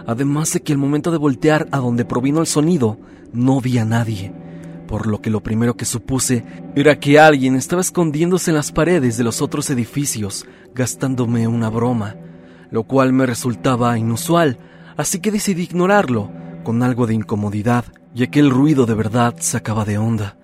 Además 0.07 0.53
de 0.53 0.61
que 0.61 0.73
al 0.73 0.79
momento 0.79 1.11
de 1.11 1.19
voltear 1.19 1.67
a 1.73 1.79
donde 1.79 2.05
provino 2.05 2.41
el 2.41 2.47
sonido, 2.47 2.99
no 3.33 3.61
vi 3.61 3.79
a 3.79 3.85
nadie. 3.85 4.33
Por 4.87 5.09
lo 5.09 5.21
que 5.21 5.31
lo 5.31 5.43
primero 5.43 5.77
que 5.77 5.85
supuse 5.85 6.45
era 6.77 7.01
que 7.01 7.19
alguien 7.19 7.57
estaba 7.57 7.83
escondiéndose 7.83 8.53
en 8.53 8.57
las 8.57 8.71
paredes 8.71 9.17
de 9.17 9.25
los 9.25 9.43
otros 9.43 9.69
edificios, 9.71 10.47
gastándome 10.75 11.49
una 11.49 11.71
broma, 11.71 12.15
lo 12.71 12.85
cual 12.85 13.13
me 13.13 13.27
resultaba 13.27 13.99
inusual, 13.99 14.59
así 15.01 15.21
que 15.21 15.31
decidí 15.31 15.63
ignorarlo 15.63 16.31
con 16.63 16.83
algo 16.83 17.07
de 17.07 17.15
incomodidad, 17.15 17.87
ya 18.15 18.27
que 18.27 18.39
el 18.39 18.51
ruido 18.51 18.85
de 18.85 18.95
verdad 18.95 19.35
sacaba 19.41 19.87
de 19.87 19.97
onda. 19.97 20.37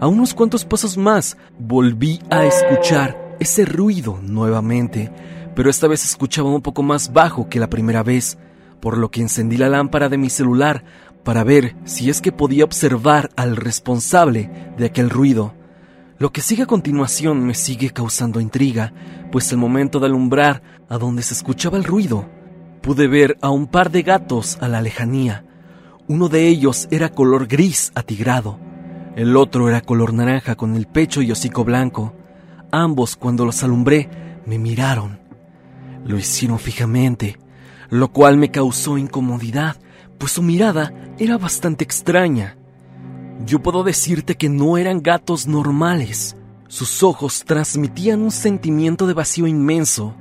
A 0.00 0.06
unos 0.06 0.34
cuantos 0.34 0.66
pasos 0.66 0.98
más 0.98 1.38
volví 1.58 2.20
a 2.30 2.44
escuchar 2.44 3.36
ese 3.40 3.64
ruido 3.64 4.20
nuevamente, 4.22 5.10
pero 5.54 5.70
esta 5.70 5.88
vez 5.88 6.04
escuchaba 6.04 6.50
un 6.50 6.60
poco 6.60 6.82
más 6.82 7.12
bajo 7.12 7.48
que 7.48 7.58
la 7.58 7.70
primera 7.70 8.02
vez, 8.02 8.36
por 8.80 8.98
lo 8.98 9.10
que 9.10 9.22
encendí 9.22 9.56
la 9.56 9.70
lámpara 9.70 10.10
de 10.10 10.18
mi 10.18 10.28
celular 10.28 10.84
para 11.24 11.42
ver 11.42 11.74
si 11.84 12.10
es 12.10 12.20
que 12.20 12.32
podía 12.32 12.64
observar 12.64 13.30
al 13.36 13.56
responsable 13.56 14.50
de 14.76 14.86
aquel 14.86 15.08
ruido. 15.08 15.54
Lo 16.18 16.32
que 16.32 16.42
sigue 16.42 16.64
a 16.64 16.66
continuación 16.66 17.46
me 17.46 17.54
sigue 17.54 17.90
causando 17.90 18.40
intriga, 18.40 18.92
pues 19.30 19.50
el 19.52 19.58
momento 19.58 20.00
de 20.00 20.06
alumbrar 20.06 20.62
a 20.90 20.98
donde 20.98 21.22
se 21.22 21.32
escuchaba 21.32 21.78
el 21.78 21.84
ruido 21.84 22.28
pude 22.82 23.08
ver 23.08 23.38
a 23.40 23.50
un 23.50 23.66
par 23.66 23.90
de 23.90 24.02
gatos 24.02 24.58
a 24.60 24.68
la 24.68 24.82
lejanía. 24.82 25.44
Uno 26.08 26.28
de 26.28 26.48
ellos 26.48 26.88
era 26.90 27.08
color 27.08 27.46
gris 27.46 27.92
atigrado, 27.94 28.58
el 29.14 29.36
otro 29.36 29.68
era 29.68 29.82
color 29.82 30.14
naranja 30.14 30.54
con 30.54 30.74
el 30.74 30.86
pecho 30.86 31.20
y 31.20 31.30
hocico 31.30 31.64
blanco. 31.64 32.14
Ambos, 32.70 33.14
cuando 33.16 33.44
los 33.44 33.62
alumbré, 33.62 34.08
me 34.46 34.58
miraron. 34.58 35.20
Lo 36.06 36.16
hicieron 36.16 36.58
fijamente, 36.58 37.38
lo 37.90 38.10
cual 38.10 38.38
me 38.38 38.50
causó 38.50 38.96
incomodidad, 38.96 39.76
pues 40.16 40.32
su 40.32 40.42
mirada 40.42 40.94
era 41.18 41.36
bastante 41.36 41.84
extraña. 41.84 42.56
Yo 43.44 43.62
puedo 43.62 43.84
decirte 43.84 44.36
que 44.36 44.48
no 44.48 44.78
eran 44.78 45.02
gatos 45.02 45.46
normales. 45.46 46.34
Sus 46.68 47.02
ojos 47.02 47.44
transmitían 47.44 48.22
un 48.22 48.30
sentimiento 48.30 49.06
de 49.06 49.12
vacío 49.12 49.46
inmenso. 49.46 50.14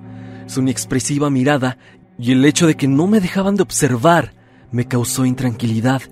Su 0.48 0.60
inexpresiva 0.60 1.30
mirada 1.30 1.78
y 2.22 2.34
el 2.34 2.46
hecho 2.46 2.68
de 2.68 2.76
que 2.76 2.88
no 2.88 3.08
me 3.08 3.20
dejaban 3.20 3.56
de 3.56 3.64
observar 3.64 4.36
me 4.70 4.86
causó 4.88 5.26
intranquilidad. 5.26 6.04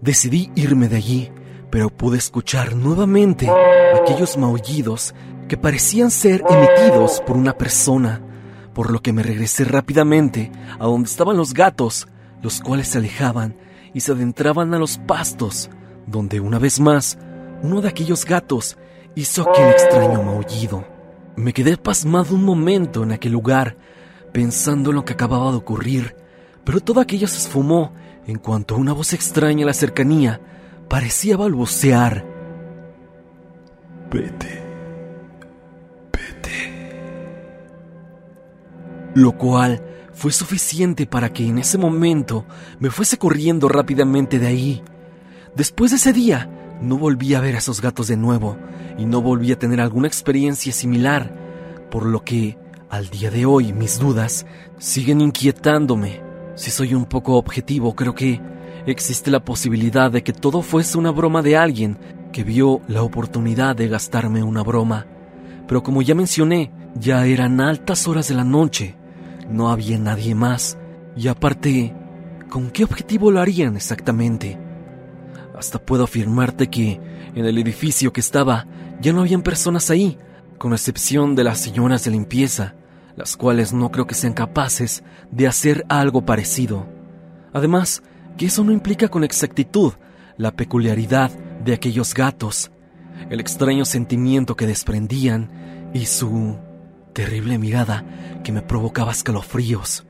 Decidí 0.00 0.50
irme 0.56 0.88
de 0.88 0.96
allí, 0.96 1.30
pero 1.70 1.88
pude 1.88 2.18
escuchar 2.18 2.74
nuevamente 2.74 3.48
aquellos 3.94 4.36
maullidos 4.36 5.14
que 5.46 5.56
parecían 5.56 6.10
ser 6.10 6.42
emitidos 6.50 7.22
por 7.24 7.36
una 7.36 7.56
persona, 7.56 8.20
por 8.74 8.90
lo 8.90 9.00
que 9.00 9.12
me 9.12 9.22
regresé 9.22 9.64
rápidamente 9.64 10.50
a 10.80 10.86
donde 10.86 11.08
estaban 11.08 11.36
los 11.36 11.54
gatos, 11.54 12.08
los 12.42 12.60
cuales 12.60 12.88
se 12.88 12.98
alejaban 12.98 13.56
y 13.94 14.00
se 14.00 14.12
adentraban 14.12 14.74
a 14.74 14.80
los 14.80 14.98
pastos, 14.98 15.70
donde 16.08 16.40
una 16.40 16.58
vez 16.58 16.80
más 16.80 17.18
uno 17.62 17.80
de 17.80 17.88
aquellos 17.88 18.24
gatos 18.24 18.76
hizo 19.14 19.42
aquel 19.42 19.68
extraño 19.68 20.24
maullido. 20.24 20.84
Me 21.36 21.52
quedé 21.52 21.76
pasmado 21.76 22.34
un 22.34 22.42
momento 22.42 23.04
en 23.04 23.12
aquel 23.12 23.30
lugar, 23.30 23.76
pensando 24.36 24.90
en 24.90 24.96
lo 24.96 25.04
que 25.06 25.14
acababa 25.14 25.50
de 25.50 25.56
ocurrir, 25.56 26.14
pero 26.62 26.80
todo 26.80 27.00
aquello 27.00 27.26
se 27.26 27.38
esfumó 27.38 27.94
en 28.26 28.36
cuanto 28.38 28.76
una 28.76 28.92
voz 28.92 29.14
extraña 29.14 29.62
en 29.62 29.66
la 29.66 29.72
cercanía 29.72 30.42
parecía 30.90 31.38
balbucear. 31.38 32.22
Vete, 34.12 34.62
vete. 36.12 37.00
Lo 39.14 39.32
cual 39.38 39.82
fue 40.12 40.32
suficiente 40.32 41.06
para 41.06 41.32
que 41.32 41.46
en 41.46 41.56
ese 41.56 41.78
momento 41.78 42.44
me 42.78 42.90
fuese 42.90 43.16
corriendo 43.16 43.70
rápidamente 43.70 44.38
de 44.38 44.48
ahí. 44.48 44.82
Después 45.54 45.92
de 45.92 45.96
ese 45.96 46.12
día, 46.12 46.50
no 46.82 46.98
volví 46.98 47.32
a 47.32 47.40
ver 47.40 47.54
a 47.54 47.58
esos 47.58 47.80
gatos 47.80 48.08
de 48.08 48.18
nuevo 48.18 48.58
y 48.98 49.06
no 49.06 49.22
volví 49.22 49.50
a 49.52 49.58
tener 49.58 49.80
alguna 49.80 50.08
experiencia 50.08 50.74
similar, 50.74 51.34
por 51.90 52.04
lo 52.04 52.22
que, 52.22 52.58
al 52.90 53.08
día 53.08 53.30
de 53.30 53.46
hoy, 53.46 53.72
mis 53.72 53.98
dudas 53.98 54.46
siguen 54.78 55.20
inquietándome. 55.20 56.20
Si 56.54 56.70
soy 56.70 56.94
un 56.94 57.04
poco 57.04 57.34
objetivo, 57.34 57.94
creo 57.94 58.14
que 58.14 58.40
existe 58.86 59.30
la 59.30 59.44
posibilidad 59.44 60.10
de 60.10 60.22
que 60.22 60.32
todo 60.32 60.62
fuese 60.62 60.98
una 60.98 61.10
broma 61.10 61.42
de 61.42 61.56
alguien 61.56 61.98
que 62.32 62.44
vio 62.44 62.80
la 62.88 63.02
oportunidad 63.02 63.76
de 63.76 63.88
gastarme 63.88 64.42
una 64.42 64.62
broma. 64.62 65.06
Pero 65.66 65.82
como 65.82 66.02
ya 66.02 66.14
mencioné, 66.14 66.72
ya 66.94 67.26
eran 67.26 67.60
altas 67.60 68.06
horas 68.06 68.28
de 68.28 68.34
la 68.34 68.44
noche 68.44 68.96
no 69.50 69.70
había 69.70 69.98
nadie 69.98 70.34
más. 70.34 70.78
Y 71.16 71.28
aparte, 71.28 71.94
¿con 72.48 72.70
qué 72.70 72.84
objetivo 72.84 73.30
lo 73.30 73.40
harían 73.40 73.76
exactamente? 73.76 74.58
Hasta 75.56 75.78
puedo 75.78 76.04
afirmarte 76.04 76.68
que 76.68 77.00
en 77.34 77.44
el 77.44 77.58
edificio 77.58 78.12
que 78.12 78.20
estaba 78.20 78.66
ya 79.00 79.12
no 79.12 79.20
habían 79.20 79.42
personas 79.42 79.90
ahí, 79.90 80.18
con 80.58 80.72
excepción 80.72 81.34
de 81.34 81.44
las 81.44 81.58
señoras 81.58 82.04
de 82.04 82.10
limpieza, 82.10 82.74
las 83.16 83.36
cuales 83.36 83.72
no 83.72 83.90
creo 83.90 84.06
que 84.06 84.14
sean 84.14 84.34
capaces 84.34 85.02
de 85.30 85.46
hacer 85.46 85.84
algo 85.88 86.24
parecido. 86.24 86.86
Además, 87.52 88.02
que 88.36 88.46
eso 88.46 88.62
no 88.64 88.72
implica 88.72 89.08
con 89.08 89.24
exactitud 89.24 89.94
la 90.36 90.52
peculiaridad 90.52 91.30
de 91.64 91.72
aquellos 91.72 92.14
gatos, 92.14 92.70
el 93.30 93.40
extraño 93.40 93.84
sentimiento 93.84 94.56
que 94.56 94.66
desprendían 94.66 95.90
y 95.94 96.06
su 96.06 96.58
terrible 97.14 97.58
mirada 97.58 98.04
que 98.44 98.52
me 98.52 98.60
provocaba 98.60 99.12
escalofríos. 99.12 100.06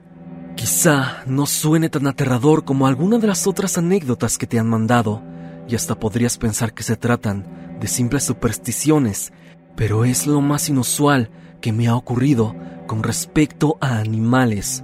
Quizá 0.55 1.23
no 1.25 1.45
suene 1.45 1.89
tan 1.89 2.07
aterrador 2.07 2.65
como 2.65 2.87
alguna 2.87 3.19
de 3.19 3.27
las 3.27 3.47
otras 3.47 3.77
anécdotas 3.77 4.37
que 4.37 4.47
te 4.47 4.59
han 4.59 4.67
mandado, 4.67 5.23
y 5.69 5.75
hasta 5.75 5.99
podrías 5.99 6.37
pensar 6.37 6.73
que 6.73 6.83
se 6.83 6.97
tratan 6.97 7.77
de 7.79 7.87
simples 7.87 8.23
supersticiones, 8.23 9.31
pero 9.77 10.05
es 10.05 10.25
lo 10.25 10.41
más 10.41 10.69
inusual 10.69 11.29
que 11.61 11.71
me 11.71 11.87
ha 11.87 11.95
ocurrido 11.95 12.55
con 12.87 13.03
respecto 13.03 13.77
a 13.79 13.99
animales. 13.99 14.83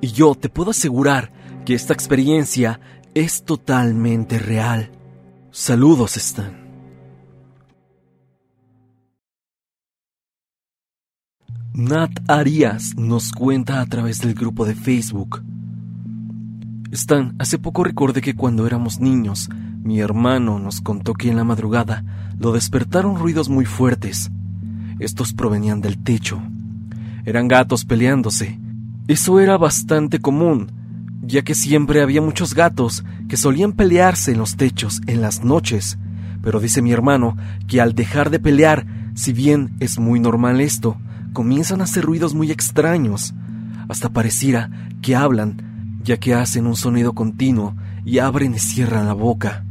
Y 0.00 0.08
yo 0.08 0.34
te 0.34 0.48
puedo 0.48 0.72
asegurar 0.72 1.30
que 1.64 1.74
esta 1.74 1.92
experiencia 1.92 2.80
es 3.14 3.44
totalmente 3.44 4.40
real. 4.40 4.90
Saludos, 5.52 6.16
Stan. 6.16 6.66
Nat 11.74 12.10
Arias 12.26 12.96
nos 12.96 13.30
cuenta 13.30 13.80
a 13.80 13.86
través 13.86 14.18
del 14.20 14.34
grupo 14.34 14.64
de 14.64 14.74
Facebook. 14.74 15.44
Stan, 16.90 17.36
hace 17.38 17.56
poco 17.58 17.84
recordé 17.84 18.20
que 18.20 18.34
cuando 18.34 18.66
éramos 18.66 18.98
niños, 18.98 19.48
mi 19.88 20.00
hermano 20.00 20.58
nos 20.58 20.82
contó 20.82 21.14
que 21.14 21.30
en 21.30 21.36
la 21.36 21.44
madrugada 21.44 22.04
lo 22.38 22.52
despertaron 22.52 23.16
ruidos 23.16 23.48
muy 23.48 23.64
fuertes. 23.64 24.30
Estos 24.98 25.32
provenían 25.32 25.80
del 25.80 25.96
techo. 25.96 26.42
Eran 27.24 27.48
gatos 27.48 27.86
peleándose. 27.86 28.60
Eso 29.06 29.40
era 29.40 29.56
bastante 29.56 30.18
común, 30.18 30.70
ya 31.22 31.40
que 31.40 31.54
siempre 31.54 32.02
había 32.02 32.20
muchos 32.20 32.52
gatos 32.52 33.02
que 33.30 33.38
solían 33.38 33.72
pelearse 33.72 34.32
en 34.32 34.36
los 34.36 34.56
techos 34.56 35.00
en 35.06 35.22
las 35.22 35.42
noches. 35.42 35.96
Pero 36.42 36.60
dice 36.60 36.82
mi 36.82 36.92
hermano 36.92 37.38
que 37.66 37.80
al 37.80 37.94
dejar 37.94 38.28
de 38.28 38.40
pelear, 38.40 38.84
si 39.14 39.32
bien 39.32 39.70
es 39.80 39.98
muy 39.98 40.20
normal 40.20 40.60
esto, 40.60 40.98
comienzan 41.32 41.80
a 41.80 41.84
hacer 41.84 42.04
ruidos 42.04 42.34
muy 42.34 42.50
extraños, 42.50 43.32
hasta 43.88 44.10
pareciera 44.10 44.68
que 45.00 45.16
hablan, 45.16 46.00
ya 46.04 46.18
que 46.18 46.34
hacen 46.34 46.66
un 46.66 46.76
sonido 46.76 47.14
continuo 47.14 47.74
y 48.04 48.18
abren 48.18 48.54
y 48.54 48.58
cierran 48.58 49.06
la 49.06 49.14
boca. 49.14 49.64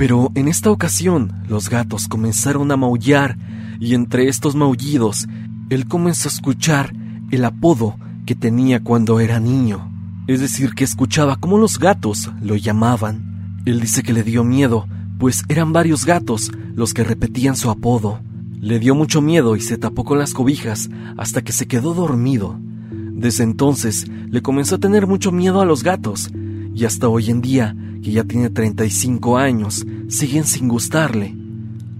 Pero 0.00 0.32
en 0.34 0.48
esta 0.48 0.70
ocasión 0.70 1.30
los 1.46 1.68
gatos 1.68 2.08
comenzaron 2.08 2.72
a 2.72 2.78
maullar 2.78 3.36
y 3.80 3.92
entre 3.92 4.28
estos 4.28 4.54
maullidos 4.54 5.28
él 5.68 5.88
comenzó 5.88 6.30
a 6.30 6.32
escuchar 6.32 6.94
el 7.30 7.44
apodo 7.44 7.96
que 8.24 8.34
tenía 8.34 8.82
cuando 8.82 9.20
era 9.20 9.40
niño. 9.40 9.92
Es 10.26 10.40
decir, 10.40 10.74
que 10.74 10.84
escuchaba 10.84 11.36
cómo 11.36 11.58
los 11.58 11.78
gatos 11.78 12.32
lo 12.40 12.56
llamaban. 12.56 13.60
Él 13.66 13.78
dice 13.78 14.02
que 14.02 14.14
le 14.14 14.22
dio 14.22 14.42
miedo, 14.42 14.88
pues 15.18 15.42
eran 15.50 15.74
varios 15.74 16.06
gatos 16.06 16.50
los 16.74 16.94
que 16.94 17.04
repetían 17.04 17.54
su 17.54 17.68
apodo. 17.68 18.20
Le 18.58 18.78
dio 18.78 18.94
mucho 18.94 19.20
miedo 19.20 19.54
y 19.54 19.60
se 19.60 19.76
tapó 19.76 20.06
con 20.06 20.18
las 20.18 20.32
cobijas 20.32 20.88
hasta 21.18 21.42
que 21.42 21.52
se 21.52 21.68
quedó 21.68 21.92
dormido. 21.92 22.58
Desde 22.90 23.44
entonces 23.44 24.06
le 24.30 24.40
comenzó 24.40 24.76
a 24.76 24.80
tener 24.80 25.06
mucho 25.06 25.30
miedo 25.30 25.60
a 25.60 25.66
los 25.66 25.82
gatos 25.82 26.30
y 26.74 26.86
hasta 26.86 27.06
hoy 27.06 27.28
en 27.28 27.42
día, 27.42 27.76
que 28.02 28.12
ya 28.12 28.24
tiene 28.24 28.50
35 28.50 29.36
años, 29.38 29.86
siguen 30.08 30.44
sin 30.44 30.68
gustarle. 30.68 31.36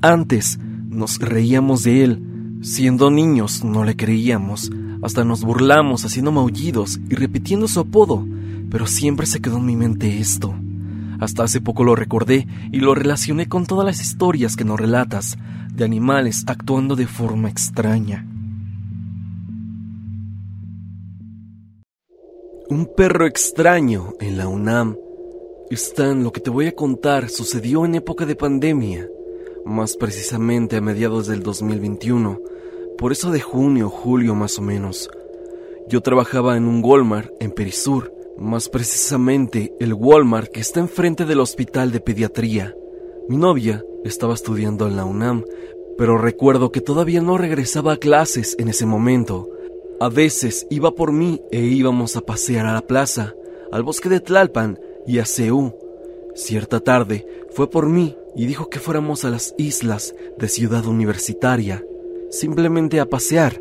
Antes 0.02 0.58
nos 0.88 1.18
reíamos 1.18 1.84
de 1.84 2.04
él. 2.04 2.26
Siendo 2.62 3.10
niños 3.10 3.64
no 3.64 3.84
le 3.84 3.96
creíamos, 3.96 4.70
hasta 5.02 5.24
nos 5.24 5.44
burlamos 5.44 6.04
haciendo 6.04 6.30
maullidos 6.30 7.00
y 7.08 7.14
repitiendo 7.14 7.68
su 7.68 7.80
apodo, 7.80 8.26
pero 8.70 8.86
siempre 8.86 9.26
se 9.26 9.40
quedó 9.40 9.58
en 9.58 9.66
mi 9.66 9.76
mente 9.76 10.18
esto. 10.18 10.54
Hasta 11.20 11.44
hace 11.44 11.60
poco 11.60 11.84
lo 11.84 11.94
recordé 11.94 12.46
y 12.70 12.80
lo 12.80 12.94
relacioné 12.94 13.46
con 13.46 13.66
todas 13.66 13.86
las 13.86 14.00
historias 14.00 14.56
que 14.56 14.64
nos 14.64 14.80
relatas, 14.80 15.38
de 15.74 15.84
animales 15.84 16.44
actuando 16.46 16.96
de 16.96 17.06
forma 17.06 17.48
extraña. 17.48 18.26
Un 22.68 22.88
perro 22.96 23.26
extraño 23.26 24.14
en 24.20 24.36
la 24.36 24.48
UNAM. 24.48 24.96
Stan, 25.76 26.24
lo 26.24 26.32
que 26.32 26.40
te 26.40 26.50
voy 26.50 26.66
a 26.66 26.74
contar 26.74 27.28
sucedió 27.28 27.84
en 27.84 27.94
época 27.94 28.26
de 28.26 28.34
pandemia, 28.34 29.08
más 29.64 29.96
precisamente 29.96 30.76
a 30.76 30.80
mediados 30.80 31.28
del 31.28 31.44
2021, 31.44 32.40
por 32.98 33.12
eso 33.12 33.30
de 33.30 33.40
junio, 33.40 33.88
julio 33.88 34.34
más 34.34 34.58
o 34.58 34.62
menos. 34.62 35.08
Yo 35.88 36.00
trabajaba 36.00 36.56
en 36.56 36.66
un 36.66 36.82
Walmart 36.84 37.30
en 37.38 37.52
Perisur, 37.52 38.12
más 38.36 38.68
precisamente 38.68 39.72
el 39.78 39.94
Walmart 39.94 40.50
que 40.50 40.58
está 40.58 40.80
enfrente 40.80 41.24
del 41.24 41.38
hospital 41.38 41.92
de 41.92 42.00
pediatría. 42.00 42.74
Mi 43.28 43.36
novia 43.36 43.84
estaba 44.04 44.34
estudiando 44.34 44.88
en 44.88 44.96
la 44.96 45.04
UNAM, 45.04 45.44
pero 45.96 46.18
recuerdo 46.18 46.72
que 46.72 46.80
todavía 46.80 47.22
no 47.22 47.38
regresaba 47.38 47.92
a 47.92 47.98
clases 47.98 48.56
en 48.58 48.66
ese 48.66 48.86
momento. 48.86 49.48
A 50.00 50.08
veces 50.08 50.66
iba 50.68 50.96
por 50.96 51.12
mí 51.12 51.40
e 51.52 51.60
íbamos 51.60 52.16
a 52.16 52.22
pasear 52.22 52.66
a 52.66 52.74
la 52.74 52.82
plaza, 52.82 53.34
al 53.70 53.84
bosque 53.84 54.08
de 54.08 54.18
Tlalpan 54.18 54.80
y 55.10 55.18
a 55.18 55.26
Ceú. 55.26 55.74
Cierta 56.34 56.80
tarde 56.80 57.26
fue 57.50 57.68
por 57.68 57.86
mí 57.86 58.16
y 58.36 58.46
dijo 58.46 58.70
que 58.70 58.78
fuéramos 58.78 59.24
a 59.24 59.30
las 59.30 59.54
islas 59.58 60.14
de 60.38 60.48
Ciudad 60.48 60.86
Universitaria, 60.86 61.84
simplemente 62.30 63.00
a 63.00 63.06
pasear. 63.06 63.60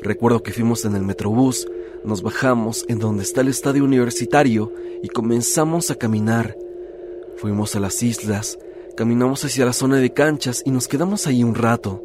Recuerdo 0.00 0.42
que 0.42 0.52
fuimos 0.52 0.84
en 0.84 0.94
el 0.94 1.02
metrobús, 1.02 1.66
nos 2.04 2.22
bajamos 2.22 2.84
en 2.88 3.00
donde 3.00 3.24
está 3.24 3.40
el 3.40 3.48
estadio 3.48 3.84
universitario 3.84 4.72
y 5.02 5.08
comenzamos 5.08 5.90
a 5.90 5.96
caminar. 5.96 6.56
Fuimos 7.36 7.74
a 7.74 7.80
las 7.80 8.02
islas, 8.02 8.58
Caminamos 8.96 9.44
hacia 9.44 9.64
la 9.64 9.72
zona 9.72 9.96
de 9.96 10.12
canchas 10.12 10.62
y 10.64 10.70
nos 10.70 10.86
quedamos 10.86 11.26
ahí 11.26 11.42
un 11.42 11.56
rato. 11.56 12.00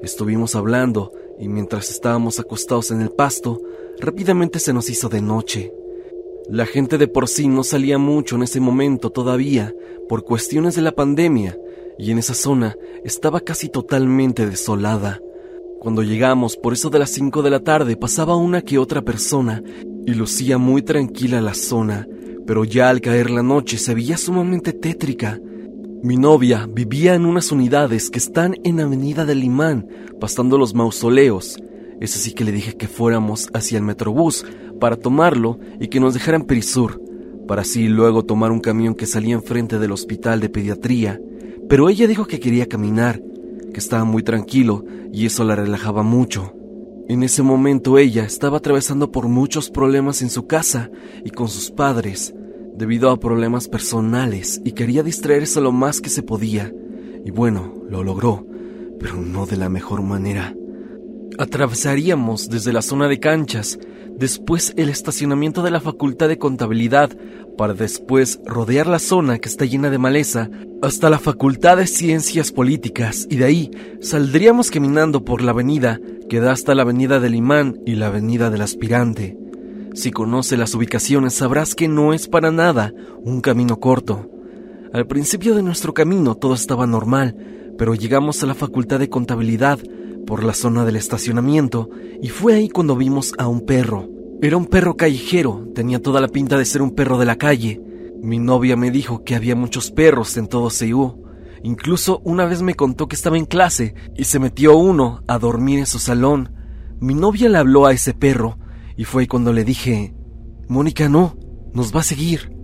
Estuvimos 0.00 0.54
hablando 0.54 1.12
y 1.38 1.48
mientras 1.48 1.90
estábamos 1.90 2.40
acostados 2.40 2.90
en 2.92 3.02
el 3.02 3.10
pasto, 3.10 3.60
rápidamente 3.98 4.58
se 4.58 4.72
nos 4.72 4.88
hizo 4.88 5.10
de 5.10 5.20
noche. 5.20 5.70
La 6.50 6.66
gente 6.66 6.98
de 6.98 7.08
por 7.08 7.28
sí 7.28 7.48
no 7.48 7.62
salía 7.62 7.98
mucho 7.98 8.36
en 8.36 8.42
ese 8.42 8.60
momento 8.60 9.10
todavía 9.10 9.74
por 10.08 10.24
cuestiones 10.24 10.74
de 10.74 10.82
la 10.82 10.92
pandemia 10.92 11.56
y 11.98 12.10
en 12.10 12.18
esa 12.18 12.34
zona 12.34 12.76
estaba 13.04 13.40
casi 13.40 13.68
totalmente 13.68 14.46
desolada. 14.46 15.20
Cuando 15.78 16.02
llegamos 16.02 16.56
por 16.56 16.72
eso 16.72 16.90
de 16.90 16.98
las 16.98 17.10
5 17.10 17.42
de 17.42 17.50
la 17.50 17.60
tarde 17.60 17.96
pasaba 17.96 18.36
una 18.36 18.62
que 18.62 18.78
otra 18.78 19.02
persona 19.02 19.62
y 20.06 20.14
lucía 20.14 20.58
muy 20.58 20.82
tranquila 20.82 21.40
la 21.40 21.54
zona, 21.54 22.06
pero 22.46 22.64
ya 22.64 22.90
al 22.90 23.00
caer 23.00 23.30
la 23.30 23.42
noche 23.42 23.78
se 23.78 23.94
veía 23.94 24.16
sumamente 24.16 24.72
tétrica 24.72 25.40
mi 26.02 26.16
novia 26.16 26.66
vivía 26.66 27.14
en 27.14 27.26
unas 27.26 27.52
unidades 27.52 28.08
que 28.08 28.18
están 28.18 28.56
en 28.64 28.80
Avenida 28.80 29.26
del 29.26 29.44
Imán, 29.44 29.86
pasando 30.18 30.56
los 30.56 30.72
mausoleos. 30.72 31.58
Es 32.00 32.16
así 32.16 32.32
que 32.32 32.44
le 32.44 32.52
dije 32.52 32.76
que 32.76 32.88
fuéramos 32.88 33.48
hacia 33.52 33.76
el 33.76 33.84
Metrobús 33.84 34.46
para 34.80 34.96
tomarlo 34.96 35.58
y 35.78 35.88
que 35.88 36.00
nos 36.00 36.14
dejaran 36.14 36.44
Perisur, 36.44 37.00
para 37.46 37.62
así 37.62 37.88
luego 37.88 38.24
tomar 38.24 38.50
un 38.50 38.60
camión 38.60 38.94
que 38.94 39.06
salía 39.06 39.34
enfrente 39.34 39.78
del 39.78 39.92
hospital 39.92 40.40
de 40.40 40.48
pediatría. 40.48 41.20
Pero 41.68 41.88
ella 41.88 42.06
dijo 42.06 42.26
que 42.26 42.40
quería 42.40 42.66
caminar, 42.66 43.22
que 43.72 43.78
estaba 43.78 44.04
muy 44.04 44.22
tranquilo 44.22 44.84
y 45.12 45.26
eso 45.26 45.44
la 45.44 45.54
relajaba 45.54 46.02
mucho. 46.02 46.54
En 47.08 47.22
ese 47.22 47.42
momento 47.42 47.98
ella 47.98 48.24
estaba 48.24 48.58
atravesando 48.58 49.10
por 49.10 49.28
muchos 49.28 49.68
problemas 49.68 50.22
en 50.22 50.30
su 50.30 50.46
casa 50.46 50.90
y 51.24 51.30
con 51.30 51.48
sus 51.48 51.70
padres, 51.70 52.32
debido 52.76 53.10
a 53.10 53.20
problemas 53.20 53.68
personales 53.68 54.60
y 54.64 54.72
quería 54.72 55.02
distraerse 55.02 55.60
lo 55.60 55.72
más 55.72 56.00
que 56.00 56.08
se 56.08 56.22
podía. 56.22 56.72
Y 57.24 57.30
bueno, 57.30 57.74
lo 57.90 58.02
logró, 58.04 58.46
pero 58.98 59.16
no 59.16 59.44
de 59.44 59.56
la 59.56 59.68
mejor 59.68 60.02
manera. 60.02 60.54
Atravesaríamos 61.38 62.50
desde 62.50 62.72
la 62.72 62.82
zona 62.82 63.08
de 63.08 63.20
canchas, 63.20 63.78
después 64.16 64.74
el 64.76 64.88
estacionamiento 64.88 65.62
de 65.62 65.70
la 65.70 65.80
Facultad 65.80 66.28
de 66.28 66.38
Contabilidad, 66.38 67.10
para 67.56 67.74
después 67.74 68.40
rodear 68.44 68.86
la 68.86 68.98
zona 68.98 69.38
que 69.38 69.48
está 69.48 69.64
llena 69.64 69.90
de 69.90 69.98
maleza 69.98 70.50
hasta 70.82 71.10
la 71.10 71.18
Facultad 71.18 71.76
de 71.76 71.86
Ciencias 71.86 72.52
Políticas 72.52 73.26
y 73.28 73.36
de 73.36 73.44
ahí 73.44 73.70
saldríamos 74.00 74.70
caminando 74.70 75.24
por 75.24 75.42
la 75.42 75.50
avenida 75.50 76.00
que 76.28 76.40
da 76.40 76.52
hasta 76.52 76.74
la 76.74 76.82
Avenida 76.82 77.20
del 77.20 77.34
Imán 77.34 77.78
y 77.84 77.96
la 77.96 78.06
Avenida 78.06 78.50
del 78.50 78.62
Aspirante. 78.62 79.36
Si 79.94 80.10
conoce 80.10 80.56
las 80.56 80.74
ubicaciones 80.74 81.34
sabrás 81.34 81.74
que 81.74 81.88
no 81.88 82.14
es 82.14 82.28
para 82.28 82.50
nada 82.50 82.92
un 83.22 83.40
camino 83.40 83.80
corto. 83.80 84.30
Al 84.92 85.06
principio 85.06 85.54
de 85.54 85.62
nuestro 85.62 85.92
camino 85.92 86.36
todo 86.36 86.54
estaba 86.54 86.86
normal, 86.86 87.36
pero 87.76 87.94
llegamos 87.94 88.42
a 88.42 88.46
la 88.46 88.54
Facultad 88.54 88.98
de 89.00 89.10
Contabilidad 89.10 89.80
por 90.30 90.44
la 90.44 90.54
zona 90.54 90.84
del 90.84 90.94
estacionamiento 90.94 91.90
y 92.22 92.28
fue 92.28 92.54
ahí 92.54 92.68
cuando 92.68 92.94
vimos 92.94 93.32
a 93.36 93.48
un 93.48 93.66
perro. 93.66 94.08
Era 94.40 94.56
un 94.56 94.66
perro 94.66 94.96
callejero, 94.96 95.66
tenía 95.74 96.00
toda 96.00 96.20
la 96.20 96.28
pinta 96.28 96.56
de 96.56 96.64
ser 96.64 96.82
un 96.82 96.94
perro 96.94 97.18
de 97.18 97.26
la 97.26 97.34
calle. 97.34 97.82
Mi 98.22 98.38
novia 98.38 98.76
me 98.76 98.92
dijo 98.92 99.24
que 99.24 99.34
había 99.34 99.56
muchos 99.56 99.90
perros 99.90 100.36
en 100.36 100.46
todo 100.46 100.70
Seúl. 100.70 101.16
Incluso 101.64 102.20
una 102.22 102.44
vez 102.44 102.62
me 102.62 102.76
contó 102.76 103.08
que 103.08 103.16
estaba 103.16 103.38
en 103.38 103.44
clase 103.44 103.96
y 104.16 104.22
se 104.22 104.38
metió 104.38 104.76
uno 104.76 105.24
a 105.26 105.40
dormir 105.40 105.80
en 105.80 105.86
su 105.86 105.98
salón. 105.98 106.52
Mi 107.00 107.14
novia 107.14 107.48
le 107.48 107.58
habló 107.58 107.86
a 107.86 107.92
ese 107.92 108.14
perro 108.14 108.56
y 108.96 109.02
fue 109.02 109.26
cuando 109.26 109.52
le 109.52 109.64
dije, 109.64 110.14
Mónica 110.68 111.08
no, 111.08 111.36
nos 111.74 111.92
va 111.92 112.00
a 112.00 112.04
seguir. 112.04 112.54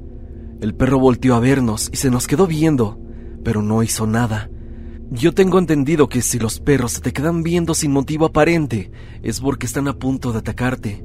El 0.60 0.76
perro 0.76 1.00
volteó 1.00 1.34
a 1.34 1.40
vernos 1.40 1.90
y 1.92 1.96
se 1.96 2.12
nos 2.12 2.28
quedó 2.28 2.46
viendo, 2.46 3.00
pero 3.42 3.60
no 3.60 3.82
hizo 3.82 4.06
nada. 4.06 4.50
Yo 5.10 5.32
tengo 5.32 5.60
entendido 5.60 6.08
que 6.08 6.20
si 6.20 6.40
los 6.40 6.58
perros 6.58 6.92
se 6.92 7.00
te 7.00 7.12
quedan 7.12 7.44
viendo 7.44 7.74
sin 7.74 7.92
motivo 7.92 8.26
aparente, 8.26 8.90
es 9.22 9.40
porque 9.40 9.66
están 9.66 9.86
a 9.86 9.94
punto 9.94 10.32
de 10.32 10.38
atacarte. 10.38 11.04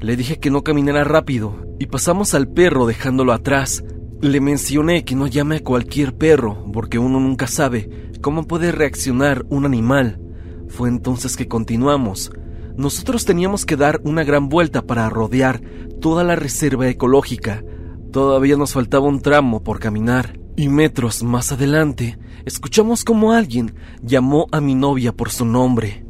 Le 0.00 0.16
dije 0.16 0.40
que 0.40 0.50
no 0.50 0.64
caminara 0.64 1.04
rápido 1.04 1.54
y 1.78 1.86
pasamos 1.86 2.34
al 2.34 2.48
perro 2.48 2.84
dejándolo 2.86 3.32
atrás. 3.32 3.84
Le 4.20 4.40
mencioné 4.40 5.04
que 5.04 5.14
no 5.14 5.28
llame 5.28 5.56
a 5.56 5.62
cualquier 5.62 6.16
perro 6.16 6.68
porque 6.72 6.98
uno 6.98 7.20
nunca 7.20 7.46
sabe 7.46 8.10
cómo 8.20 8.48
puede 8.48 8.72
reaccionar 8.72 9.46
un 9.50 9.64
animal. 9.64 10.20
Fue 10.66 10.88
entonces 10.88 11.36
que 11.36 11.46
continuamos. 11.46 12.32
Nosotros 12.76 13.24
teníamos 13.24 13.64
que 13.64 13.76
dar 13.76 14.00
una 14.02 14.24
gran 14.24 14.48
vuelta 14.48 14.82
para 14.82 15.08
rodear 15.10 15.60
toda 16.00 16.24
la 16.24 16.34
reserva 16.34 16.88
ecológica. 16.88 17.62
Todavía 18.10 18.56
nos 18.56 18.72
faltaba 18.72 19.06
un 19.06 19.20
tramo 19.20 19.62
por 19.62 19.78
caminar. 19.78 20.38
Y 20.58 20.68
metros 20.68 21.22
más 21.22 21.52
adelante, 21.52 22.18
escuchamos 22.44 23.04
como 23.04 23.32
alguien 23.32 23.76
llamó 24.02 24.48
a 24.50 24.60
mi 24.60 24.74
novia 24.74 25.12
por 25.12 25.30
su 25.30 25.44
nombre. 25.44 26.04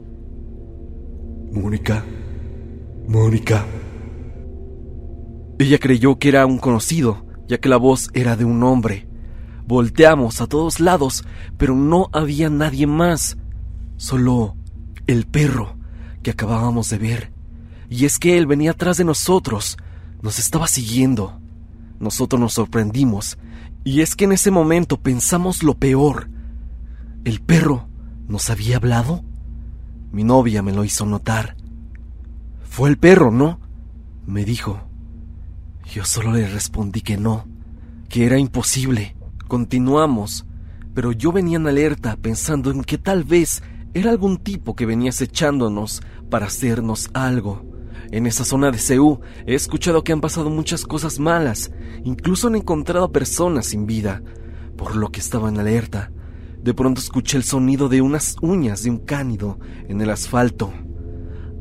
Mónica, 1.52 2.02
Mónica. 3.06 3.66
Ella 5.58 5.78
creyó 5.78 6.18
que 6.18 6.30
era 6.30 6.46
un 6.46 6.56
conocido, 6.56 7.26
ya 7.46 7.58
que 7.58 7.68
la 7.68 7.76
voz 7.76 8.08
era 8.14 8.36
de 8.36 8.46
un 8.46 8.62
hombre. 8.62 9.06
Volteamos 9.66 10.40
a 10.40 10.46
todos 10.46 10.80
lados, 10.80 11.24
pero 11.58 11.76
no 11.76 12.08
había 12.14 12.48
nadie 12.48 12.86
más. 12.86 13.36
Solo 13.98 14.56
el 15.06 15.26
perro 15.26 15.76
que 16.22 16.30
acabábamos 16.30 16.88
de 16.88 16.96
ver. 16.96 17.32
Y 17.90 18.06
es 18.06 18.18
que 18.18 18.38
él 18.38 18.46
venía 18.46 18.70
atrás 18.70 18.96
de 18.96 19.04
nosotros, 19.04 19.76
nos 20.22 20.38
estaba 20.38 20.68
siguiendo. 20.68 21.38
Nosotros 22.00 22.40
nos 22.40 22.54
sorprendimos, 22.54 23.36
y 23.88 24.02
es 24.02 24.16
que 24.16 24.26
en 24.26 24.32
ese 24.32 24.50
momento 24.50 25.00
pensamos 25.00 25.62
lo 25.62 25.72
peor. 25.72 26.28
¿El 27.24 27.40
perro 27.40 27.88
nos 28.26 28.50
había 28.50 28.76
hablado? 28.76 29.24
Mi 30.12 30.24
novia 30.24 30.60
me 30.60 30.74
lo 30.74 30.84
hizo 30.84 31.06
notar. 31.06 31.56
Fue 32.68 32.90
el 32.90 32.98
perro, 32.98 33.30
¿no? 33.30 33.60
me 34.26 34.44
dijo. 34.44 34.78
Yo 35.90 36.04
solo 36.04 36.32
le 36.32 36.46
respondí 36.46 37.00
que 37.00 37.16
no, 37.16 37.46
que 38.10 38.26
era 38.26 38.38
imposible. 38.38 39.16
Continuamos, 39.46 40.44
pero 40.92 41.12
yo 41.12 41.32
venía 41.32 41.56
en 41.56 41.66
alerta 41.66 42.18
pensando 42.20 42.70
en 42.70 42.84
que 42.84 42.98
tal 42.98 43.24
vez 43.24 43.62
era 43.94 44.10
algún 44.10 44.36
tipo 44.36 44.76
que 44.76 44.84
venía 44.84 45.08
acechándonos 45.08 46.02
para 46.28 46.44
hacernos 46.44 47.08
algo. 47.14 47.64
En 48.10 48.26
esa 48.26 48.44
zona 48.44 48.70
de 48.70 48.78
Seúl 48.78 49.20
he 49.46 49.54
escuchado 49.54 50.02
que 50.02 50.12
han 50.12 50.22
pasado 50.22 50.48
muchas 50.48 50.84
cosas 50.84 51.18
malas, 51.18 51.70
incluso 52.04 52.48
han 52.48 52.56
encontrado 52.56 53.12
personas 53.12 53.66
sin 53.66 53.86
vida, 53.86 54.22
por 54.76 54.96
lo 54.96 55.10
que 55.10 55.20
estaba 55.20 55.50
en 55.50 55.58
alerta. 55.58 56.10
De 56.62 56.72
pronto 56.72 57.00
escuché 57.00 57.36
el 57.36 57.44
sonido 57.44 57.88
de 57.88 58.00
unas 58.00 58.36
uñas 58.40 58.82
de 58.82 58.90
un 58.90 58.98
cánido 58.98 59.58
en 59.88 60.00
el 60.00 60.10
asfalto. 60.10 60.72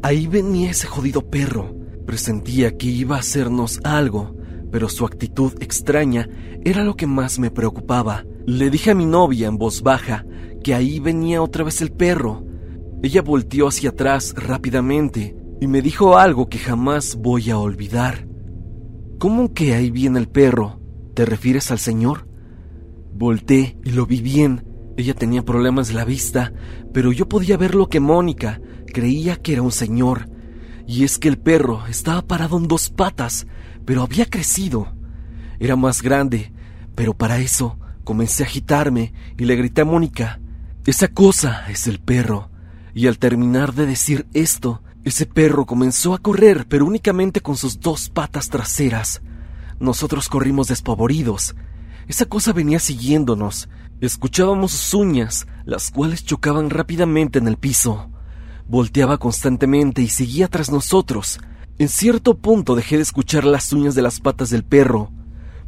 Ahí 0.01 0.27
venía 0.27 0.71
ese 0.71 0.87
jodido 0.87 1.29
perro. 1.29 1.75
Presentía 2.05 2.77
que 2.77 2.87
iba 2.87 3.17
a 3.17 3.19
hacernos 3.19 3.81
algo, 3.83 4.37
pero 4.71 4.87
su 4.87 5.05
actitud 5.05 5.53
extraña 5.59 6.29
era 6.63 6.85
lo 6.85 6.95
que 6.95 7.07
más 7.07 7.39
me 7.39 7.51
preocupaba. 7.51 8.25
Le 8.45 8.69
dije 8.69 8.91
a 8.91 8.95
mi 8.95 9.05
novia 9.05 9.47
en 9.47 9.57
voz 9.57 9.81
baja 9.81 10.25
que 10.63 10.73
ahí 10.73 11.01
venía 11.01 11.41
otra 11.41 11.65
vez 11.65 11.81
el 11.81 11.91
perro. 11.91 12.45
Ella 13.03 13.21
volteó 13.21 13.67
hacia 13.67 13.89
atrás 13.89 14.33
rápidamente 14.37 15.36
y 15.59 15.67
me 15.67 15.81
dijo 15.81 16.17
algo 16.17 16.49
que 16.49 16.59
jamás 16.59 17.15
voy 17.15 17.49
a 17.49 17.57
olvidar. 17.57 18.27
¿Cómo 19.19 19.53
que 19.53 19.73
ahí 19.73 19.89
viene 19.89 20.19
el 20.19 20.27
perro? 20.27 20.79
¿Te 21.15 21.25
refieres 21.25 21.71
al 21.71 21.79
señor? 21.79 22.27
Volté 23.13 23.77
y 23.83 23.91
lo 23.91 24.05
vi 24.05 24.21
bien. 24.21 24.65
Ella 24.97 25.13
tenía 25.13 25.43
problemas 25.43 25.87
de 25.87 25.95
la 25.95 26.05
vista, 26.05 26.53
pero 26.93 27.11
yo 27.11 27.27
podía 27.27 27.57
ver 27.57 27.73
lo 27.73 27.89
que 27.89 27.99
Mónica 27.99 28.61
creía 28.93 29.37
que 29.37 29.53
era 29.53 29.61
un 29.61 29.71
señor. 29.71 30.29
Y 30.85 31.03
es 31.03 31.17
que 31.17 31.27
el 31.27 31.37
perro 31.37 31.85
estaba 31.87 32.21
parado 32.21 32.57
en 32.57 32.67
dos 32.67 32.89
patas, 32.89 33.47
pero 33.85 34.03
había 34.03 34.25
crecido. 34.25 34.93
Era 35.59 35.75
más 35.75 36.01
grande, 36.01 36.53
pero 36.95 37.15
para 37.15 37.39
eso 37.39 37.79
comencé 38.03 38.43
a 38.43 38.45
agitarme 38.45 39.13
y 39.37 39.45
le 39.45 39.55
grité 39.55 39.81
a 39.81 39.85
Mónica, 39.85 40.39
esa 40.85 41.09
cosa 41.09 41.69
es 41.69 41.87
el 41.87 41.99
perro. 41.99 42.49
Y 42.93 43.07
al 43.07 43.19
terminar 43.19 43.73
de 43.73 43.85
decir 43.85 44.27
esto, 44.33 44.81
ese 45.09 45.25
perro 45.25 45.65
comenzó 45.65 46.13
a 46.13 46.17
correr, 46.17 46.65
pero 46.67 46.85
únicamente 46.85 47.41
con 47.41 47.55
sus 47.55 47.79
dos 47.79 48.09
patas 48.09 48.49
traseras. 48.49 49.21
Nosotros 49.79 50.27
corrimos 50.27 50.67
despavoridos. 50.67 51.55
Esa 52.07 52.25
cosa 52.25 52.53
venía 52.53 52.79
siguiéndonos. 52.79 53.69
Escuchábamos 54.01 54.71
sus 54.71 54.93
uñas, 54.93 55.47
las 55.65 55.91
cuales 55.91 56.25
chocaban 56.25 56.69
rápidamente 56.69 57.39
en 57.39 57.47
el 57.47 57.57
piso. 57.57 58.09
Volteaba 58.67 59.17
constantemente 59.17 60.01
y 60.01 60.09
seguía 60.09 60.47
tras 60.47 60.71
nosotros. 60.71 61.39
En 61.77 61.89
cierto 61.89 62.37
punto 62.37 62.75
dejé 62.75 62.97
de 62.97 63.03
escuchar 63.03 63.43
las 63.43 63.71
uñas 63.71 63.93
de 63.95 64.01
las 64.01 64.19
patas 64.19 64.49
del 64.49 64.63
perro. 64.63 65.11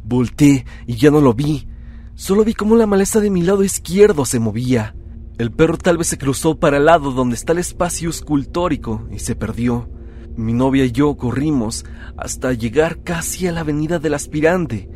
Volté 0.04 0.66
y 0.86 0.96
ya 0.96 1.10
no 1.10 1.20
lo 1.20 1.34
vi. 1.34 1.68
Solo 2.14 2.44
vi 2.44 2.54
cómo 2.54 2.76
la 2.76 2.86
maleza 2.86 3.20
de 3.20 3.30
mi 3.30 3.42
lado 3.42 3.64
izquierdo 3.64 4.24
se 4.24 4.40
movía. 4.40 4.94
El 5.40 5.50
perro 5.52 5.78
tal 5.78 5.96
vez 5.96 6.08
se 6.08 6.18
cruzó 6.18 6.60
para 6.60 6.76
el 6.76 6.84
lado 6.84 7.12
donde 7.12 7.34
está 7.34 7.52
el 7.52 7.60
espacio 7.60 8.10
escultórico 8.10 9.08
y 9.10 9.20
se 9.20 9.34
perdió. 9.34 9.88
Mi 10.36 10.52
novia 10.52 10.84
y 10.84 10.92
yo 10.92 11.16
corrimos 11.16 11.86
hasta 12.18 12.52
llegar 12.52 13.02
casi 13.04 13.46
a 13.46 13.52
la 13.52 13.60
avenida 13.60 13.98
del 13.98 14.12
aspirante. 14.12 14.90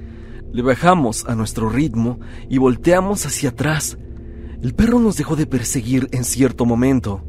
Le 0.52 0.61
bajamos 0.61 1.24
a 1.24 1.35
nuestro 1.35 1.70
ritmo 1.70 2.20
y 2.50 2.59
volteamos 2.59 3.24
hacia 3.24 3.48
atrás. 3.48 3.96
El 4.61 4.74
perro 4.74 4.98
nos 4.98 5.16
dejó 5.16 5.35
de 5.35 5.46
perseguir 5.46 6.11
en 6.12 6.24
cierto 6.24 6.66
momento. 6.66 7.24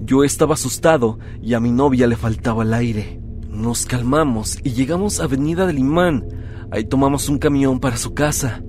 Yo 0.00 0.22
estaba 0.22 0.54
asustado 0.54 1.18
y 1.42 1.54
a 1.54 1.60
mi 1.60 1.72
novia 1.72 2.06
le 2.06 2.14
faltaba 2.14 2.62
el 2.62 2.72
aire. 2.72 3.20
Nos 3.48 3.84
calmamos 3.84 4.60
y 4.62 4.70
llegamos 4.74 5.18
a 5.18 5.24
Avenida 5.24 5.66
del 5.66 5.80
Imán. 5.80 6.24
Ahí 6.70 6.84
tomamos 6.84 7.28
un 7.28 7.38
camión 7.40 7.80
para 7.80 7.96
su 7.96 8.14
casa. 8.14 8.62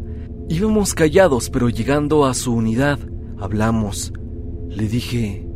Íbamos 0.50 0.96
callados, 0.96 1.52
pero 1.52 1.70
llegando 1.70 2.26
a 2.26 2.34
su 2.34 2.52
unidad, 2.52 2.98
Hablamos. 3.42 4.14
Le 4.70 4.88
dije, 4.88 5.48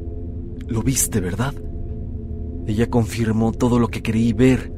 ¿lo 0.68 0.82
viste, 0.82 1.22
verdad? 1.22 1.54
Ella 2.66 2.90
confirmó 2.90 3.52
todo 3.52 3.78
lo 3.78 3.90
que 3.90 4.02
creí 4.02 4.34
ver. 4.34 4.74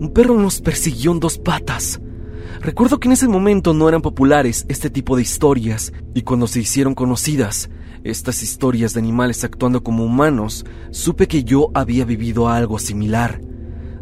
Un 0.00 0.10
perro 0.14 0.40
nos 0.40 0.62
persiguió 0.62 1.12
en 1.12 1.20
dos 1.20 1.36
patas. 1.36 2.00
Recuerdo 2.62 2.98
que 2.98 3.08
en 3.08 3.12
ese 3.12 3.28
momento 3.28 3.74
no 3.74 3.90
eran 3.90 4.00
populares 4.00 4.64
este 4.68 4.88
tipo 4.88 5.16
de 5.16 5.22
historias, 5.22 5.92
y 6.14 6.22
cuando 6.22 6.46
se 6.46 6.60
hicieron 6.60 6.94
conocidas, 6.94 7.68
estas 8.04 8.42
historias 8.42 8.94
de 8.94 9.00
animales 9.00 9.44
actuando 9.44 9.82
como 9.82 10.06
humanos, 10.06 10.64
supe 10.92 11.28
que 11.28 11.44
yo 11.44 11.70
había 11.74 12.06
vivido 12.06 12.48
algo 12.48 12.78
similar. 12.78 13.38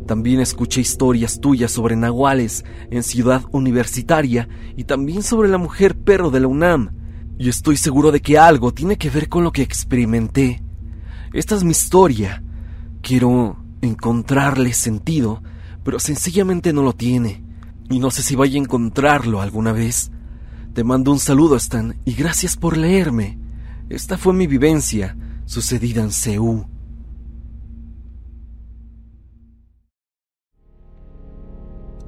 También 0.07 0.39
escuché 0.39 0.81
historias 0.81 1.41
tuyas 1.41 1.73
sobre 1.73 1.97
nahuales 1.97 2.65
en 2.91 3.03
Ciudad 3.03 3.43
Universitaria 3.51 4.49
y 4.77 4.85
también 4.85 5.25
sobre 5.25 5.49
la 5.49 5.59
mujer 5.59 5.97
perro 5.97 6.31
de 6.31 6.39
la 6.39 6.47
UNAM. 6.47 7.04
Y 7.39 7.49
estoy 7.49 7.77
seguro 7.77 8.13
de 8.13 8.21
que 8.21 8.39
algo 8.39 8.73
tiene 8.73 8.97
que 8.97 9.11
ver 9.11 9.29
con 9.29 9.45
lo 9.45 9.53
que 9.53 9.63
experimenté. 9.63 10.63
Esta 11.33 11.57
es 11.57 11.65
mi 11.65 11.73
historia. 11.73 12.43
Quiero 13.03 13.57
encontrarle 13.83 14.73
sentido, 14.73 15.43
pero 15.83 15.99
sencillamente 15.99 16.73
no 16.73 16.83
lo 16.83 16.93
tiene. 16.93 17.43
Y 17.91 17.99
no 17.99 18.11
sé 18.11 18.23
si 18.23 18.37
vaya 18.37 18.59
a 18.59 18.63
encontrarlo 18.63 19.41
alguna 19.41 19.73
vez. 19.73 20.11
Te 20.75 20.85
mando 20.85 21.13
un 21.13 21.19
saludo, 21.19 21.57
Stan, 21.57 21.97
y 22.05 22.15
gracias 22.15 22.57
por 22.57 22.77
leerme. 22.77 23.39
Esta 23.89 24.17
fue 24.17 24.33
mi 24.33 24.47
vivencia, 24.47 25.17
sucedida 25.45 26.03
en 26.03 26.11
Seúl. 26.11 26.67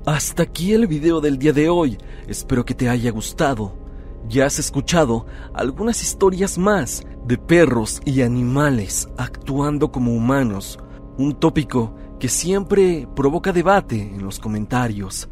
Hasta 0.06 0.44
aquí 0.44 0.72
el 0.72 0.86
video 0.86 1.20
del 1.20 1.36
día 1.36 1.52
de 1.52 1.68
hoy. 1.68 1.98
Espero 2.28 2.64
que 2.64 2.74
te 2.74 2.88
haya 2.88 3.10
gustado. 3.10 3.85
Ya 4.28 4.46
has 4.46 4.58
escuchado 4.58 5.26
algunas 5.54 6.02
historias 6.02 6.58
más 6.58 7.04
de 7.26 7.38
perros 7.38 8.00
y 8.04 8.22
animales 8.22 9.08
actuando 9.16 9.92
como 9.92 10.12
humanos, 10.14 10.80
un 11.16 11.34
tópico 11.34 11.94
que 12.18 12.28
siempre 12.28 13.06
provoca 13.14 13.52
debate 13.52 14.00
en 14.00 14.24
los 14.24 14.40
comentarios. 14.40 15.28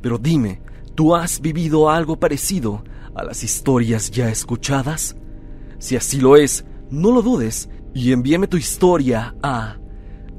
Pero 0.00 0.18
dime, 0.18 0.62
¿tú 0.94 1.16
has 1.16 1.40
vivido 1.40 1.90
algo 1.90 2.20
parecido 2.20 2.84
a 3.14 3.24
las 3.24 3.42
historias 3.42 4.10
ya 4.10 4.28
escuchadas? 4.28 5.16
Si 5.78 5.96
así 5.96 6.20
lo 6.20 6.36
es, 6.36 6.66
no 6.90 7.12
lo 7.12 7.22
dudes 7.22 7.70
y 7.94 8.12
envíame 8.12 8.46
tu 8.46 8.56
historia 8.56 9.34
a 9.42 9.78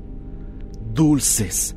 dulces 0.98 1.76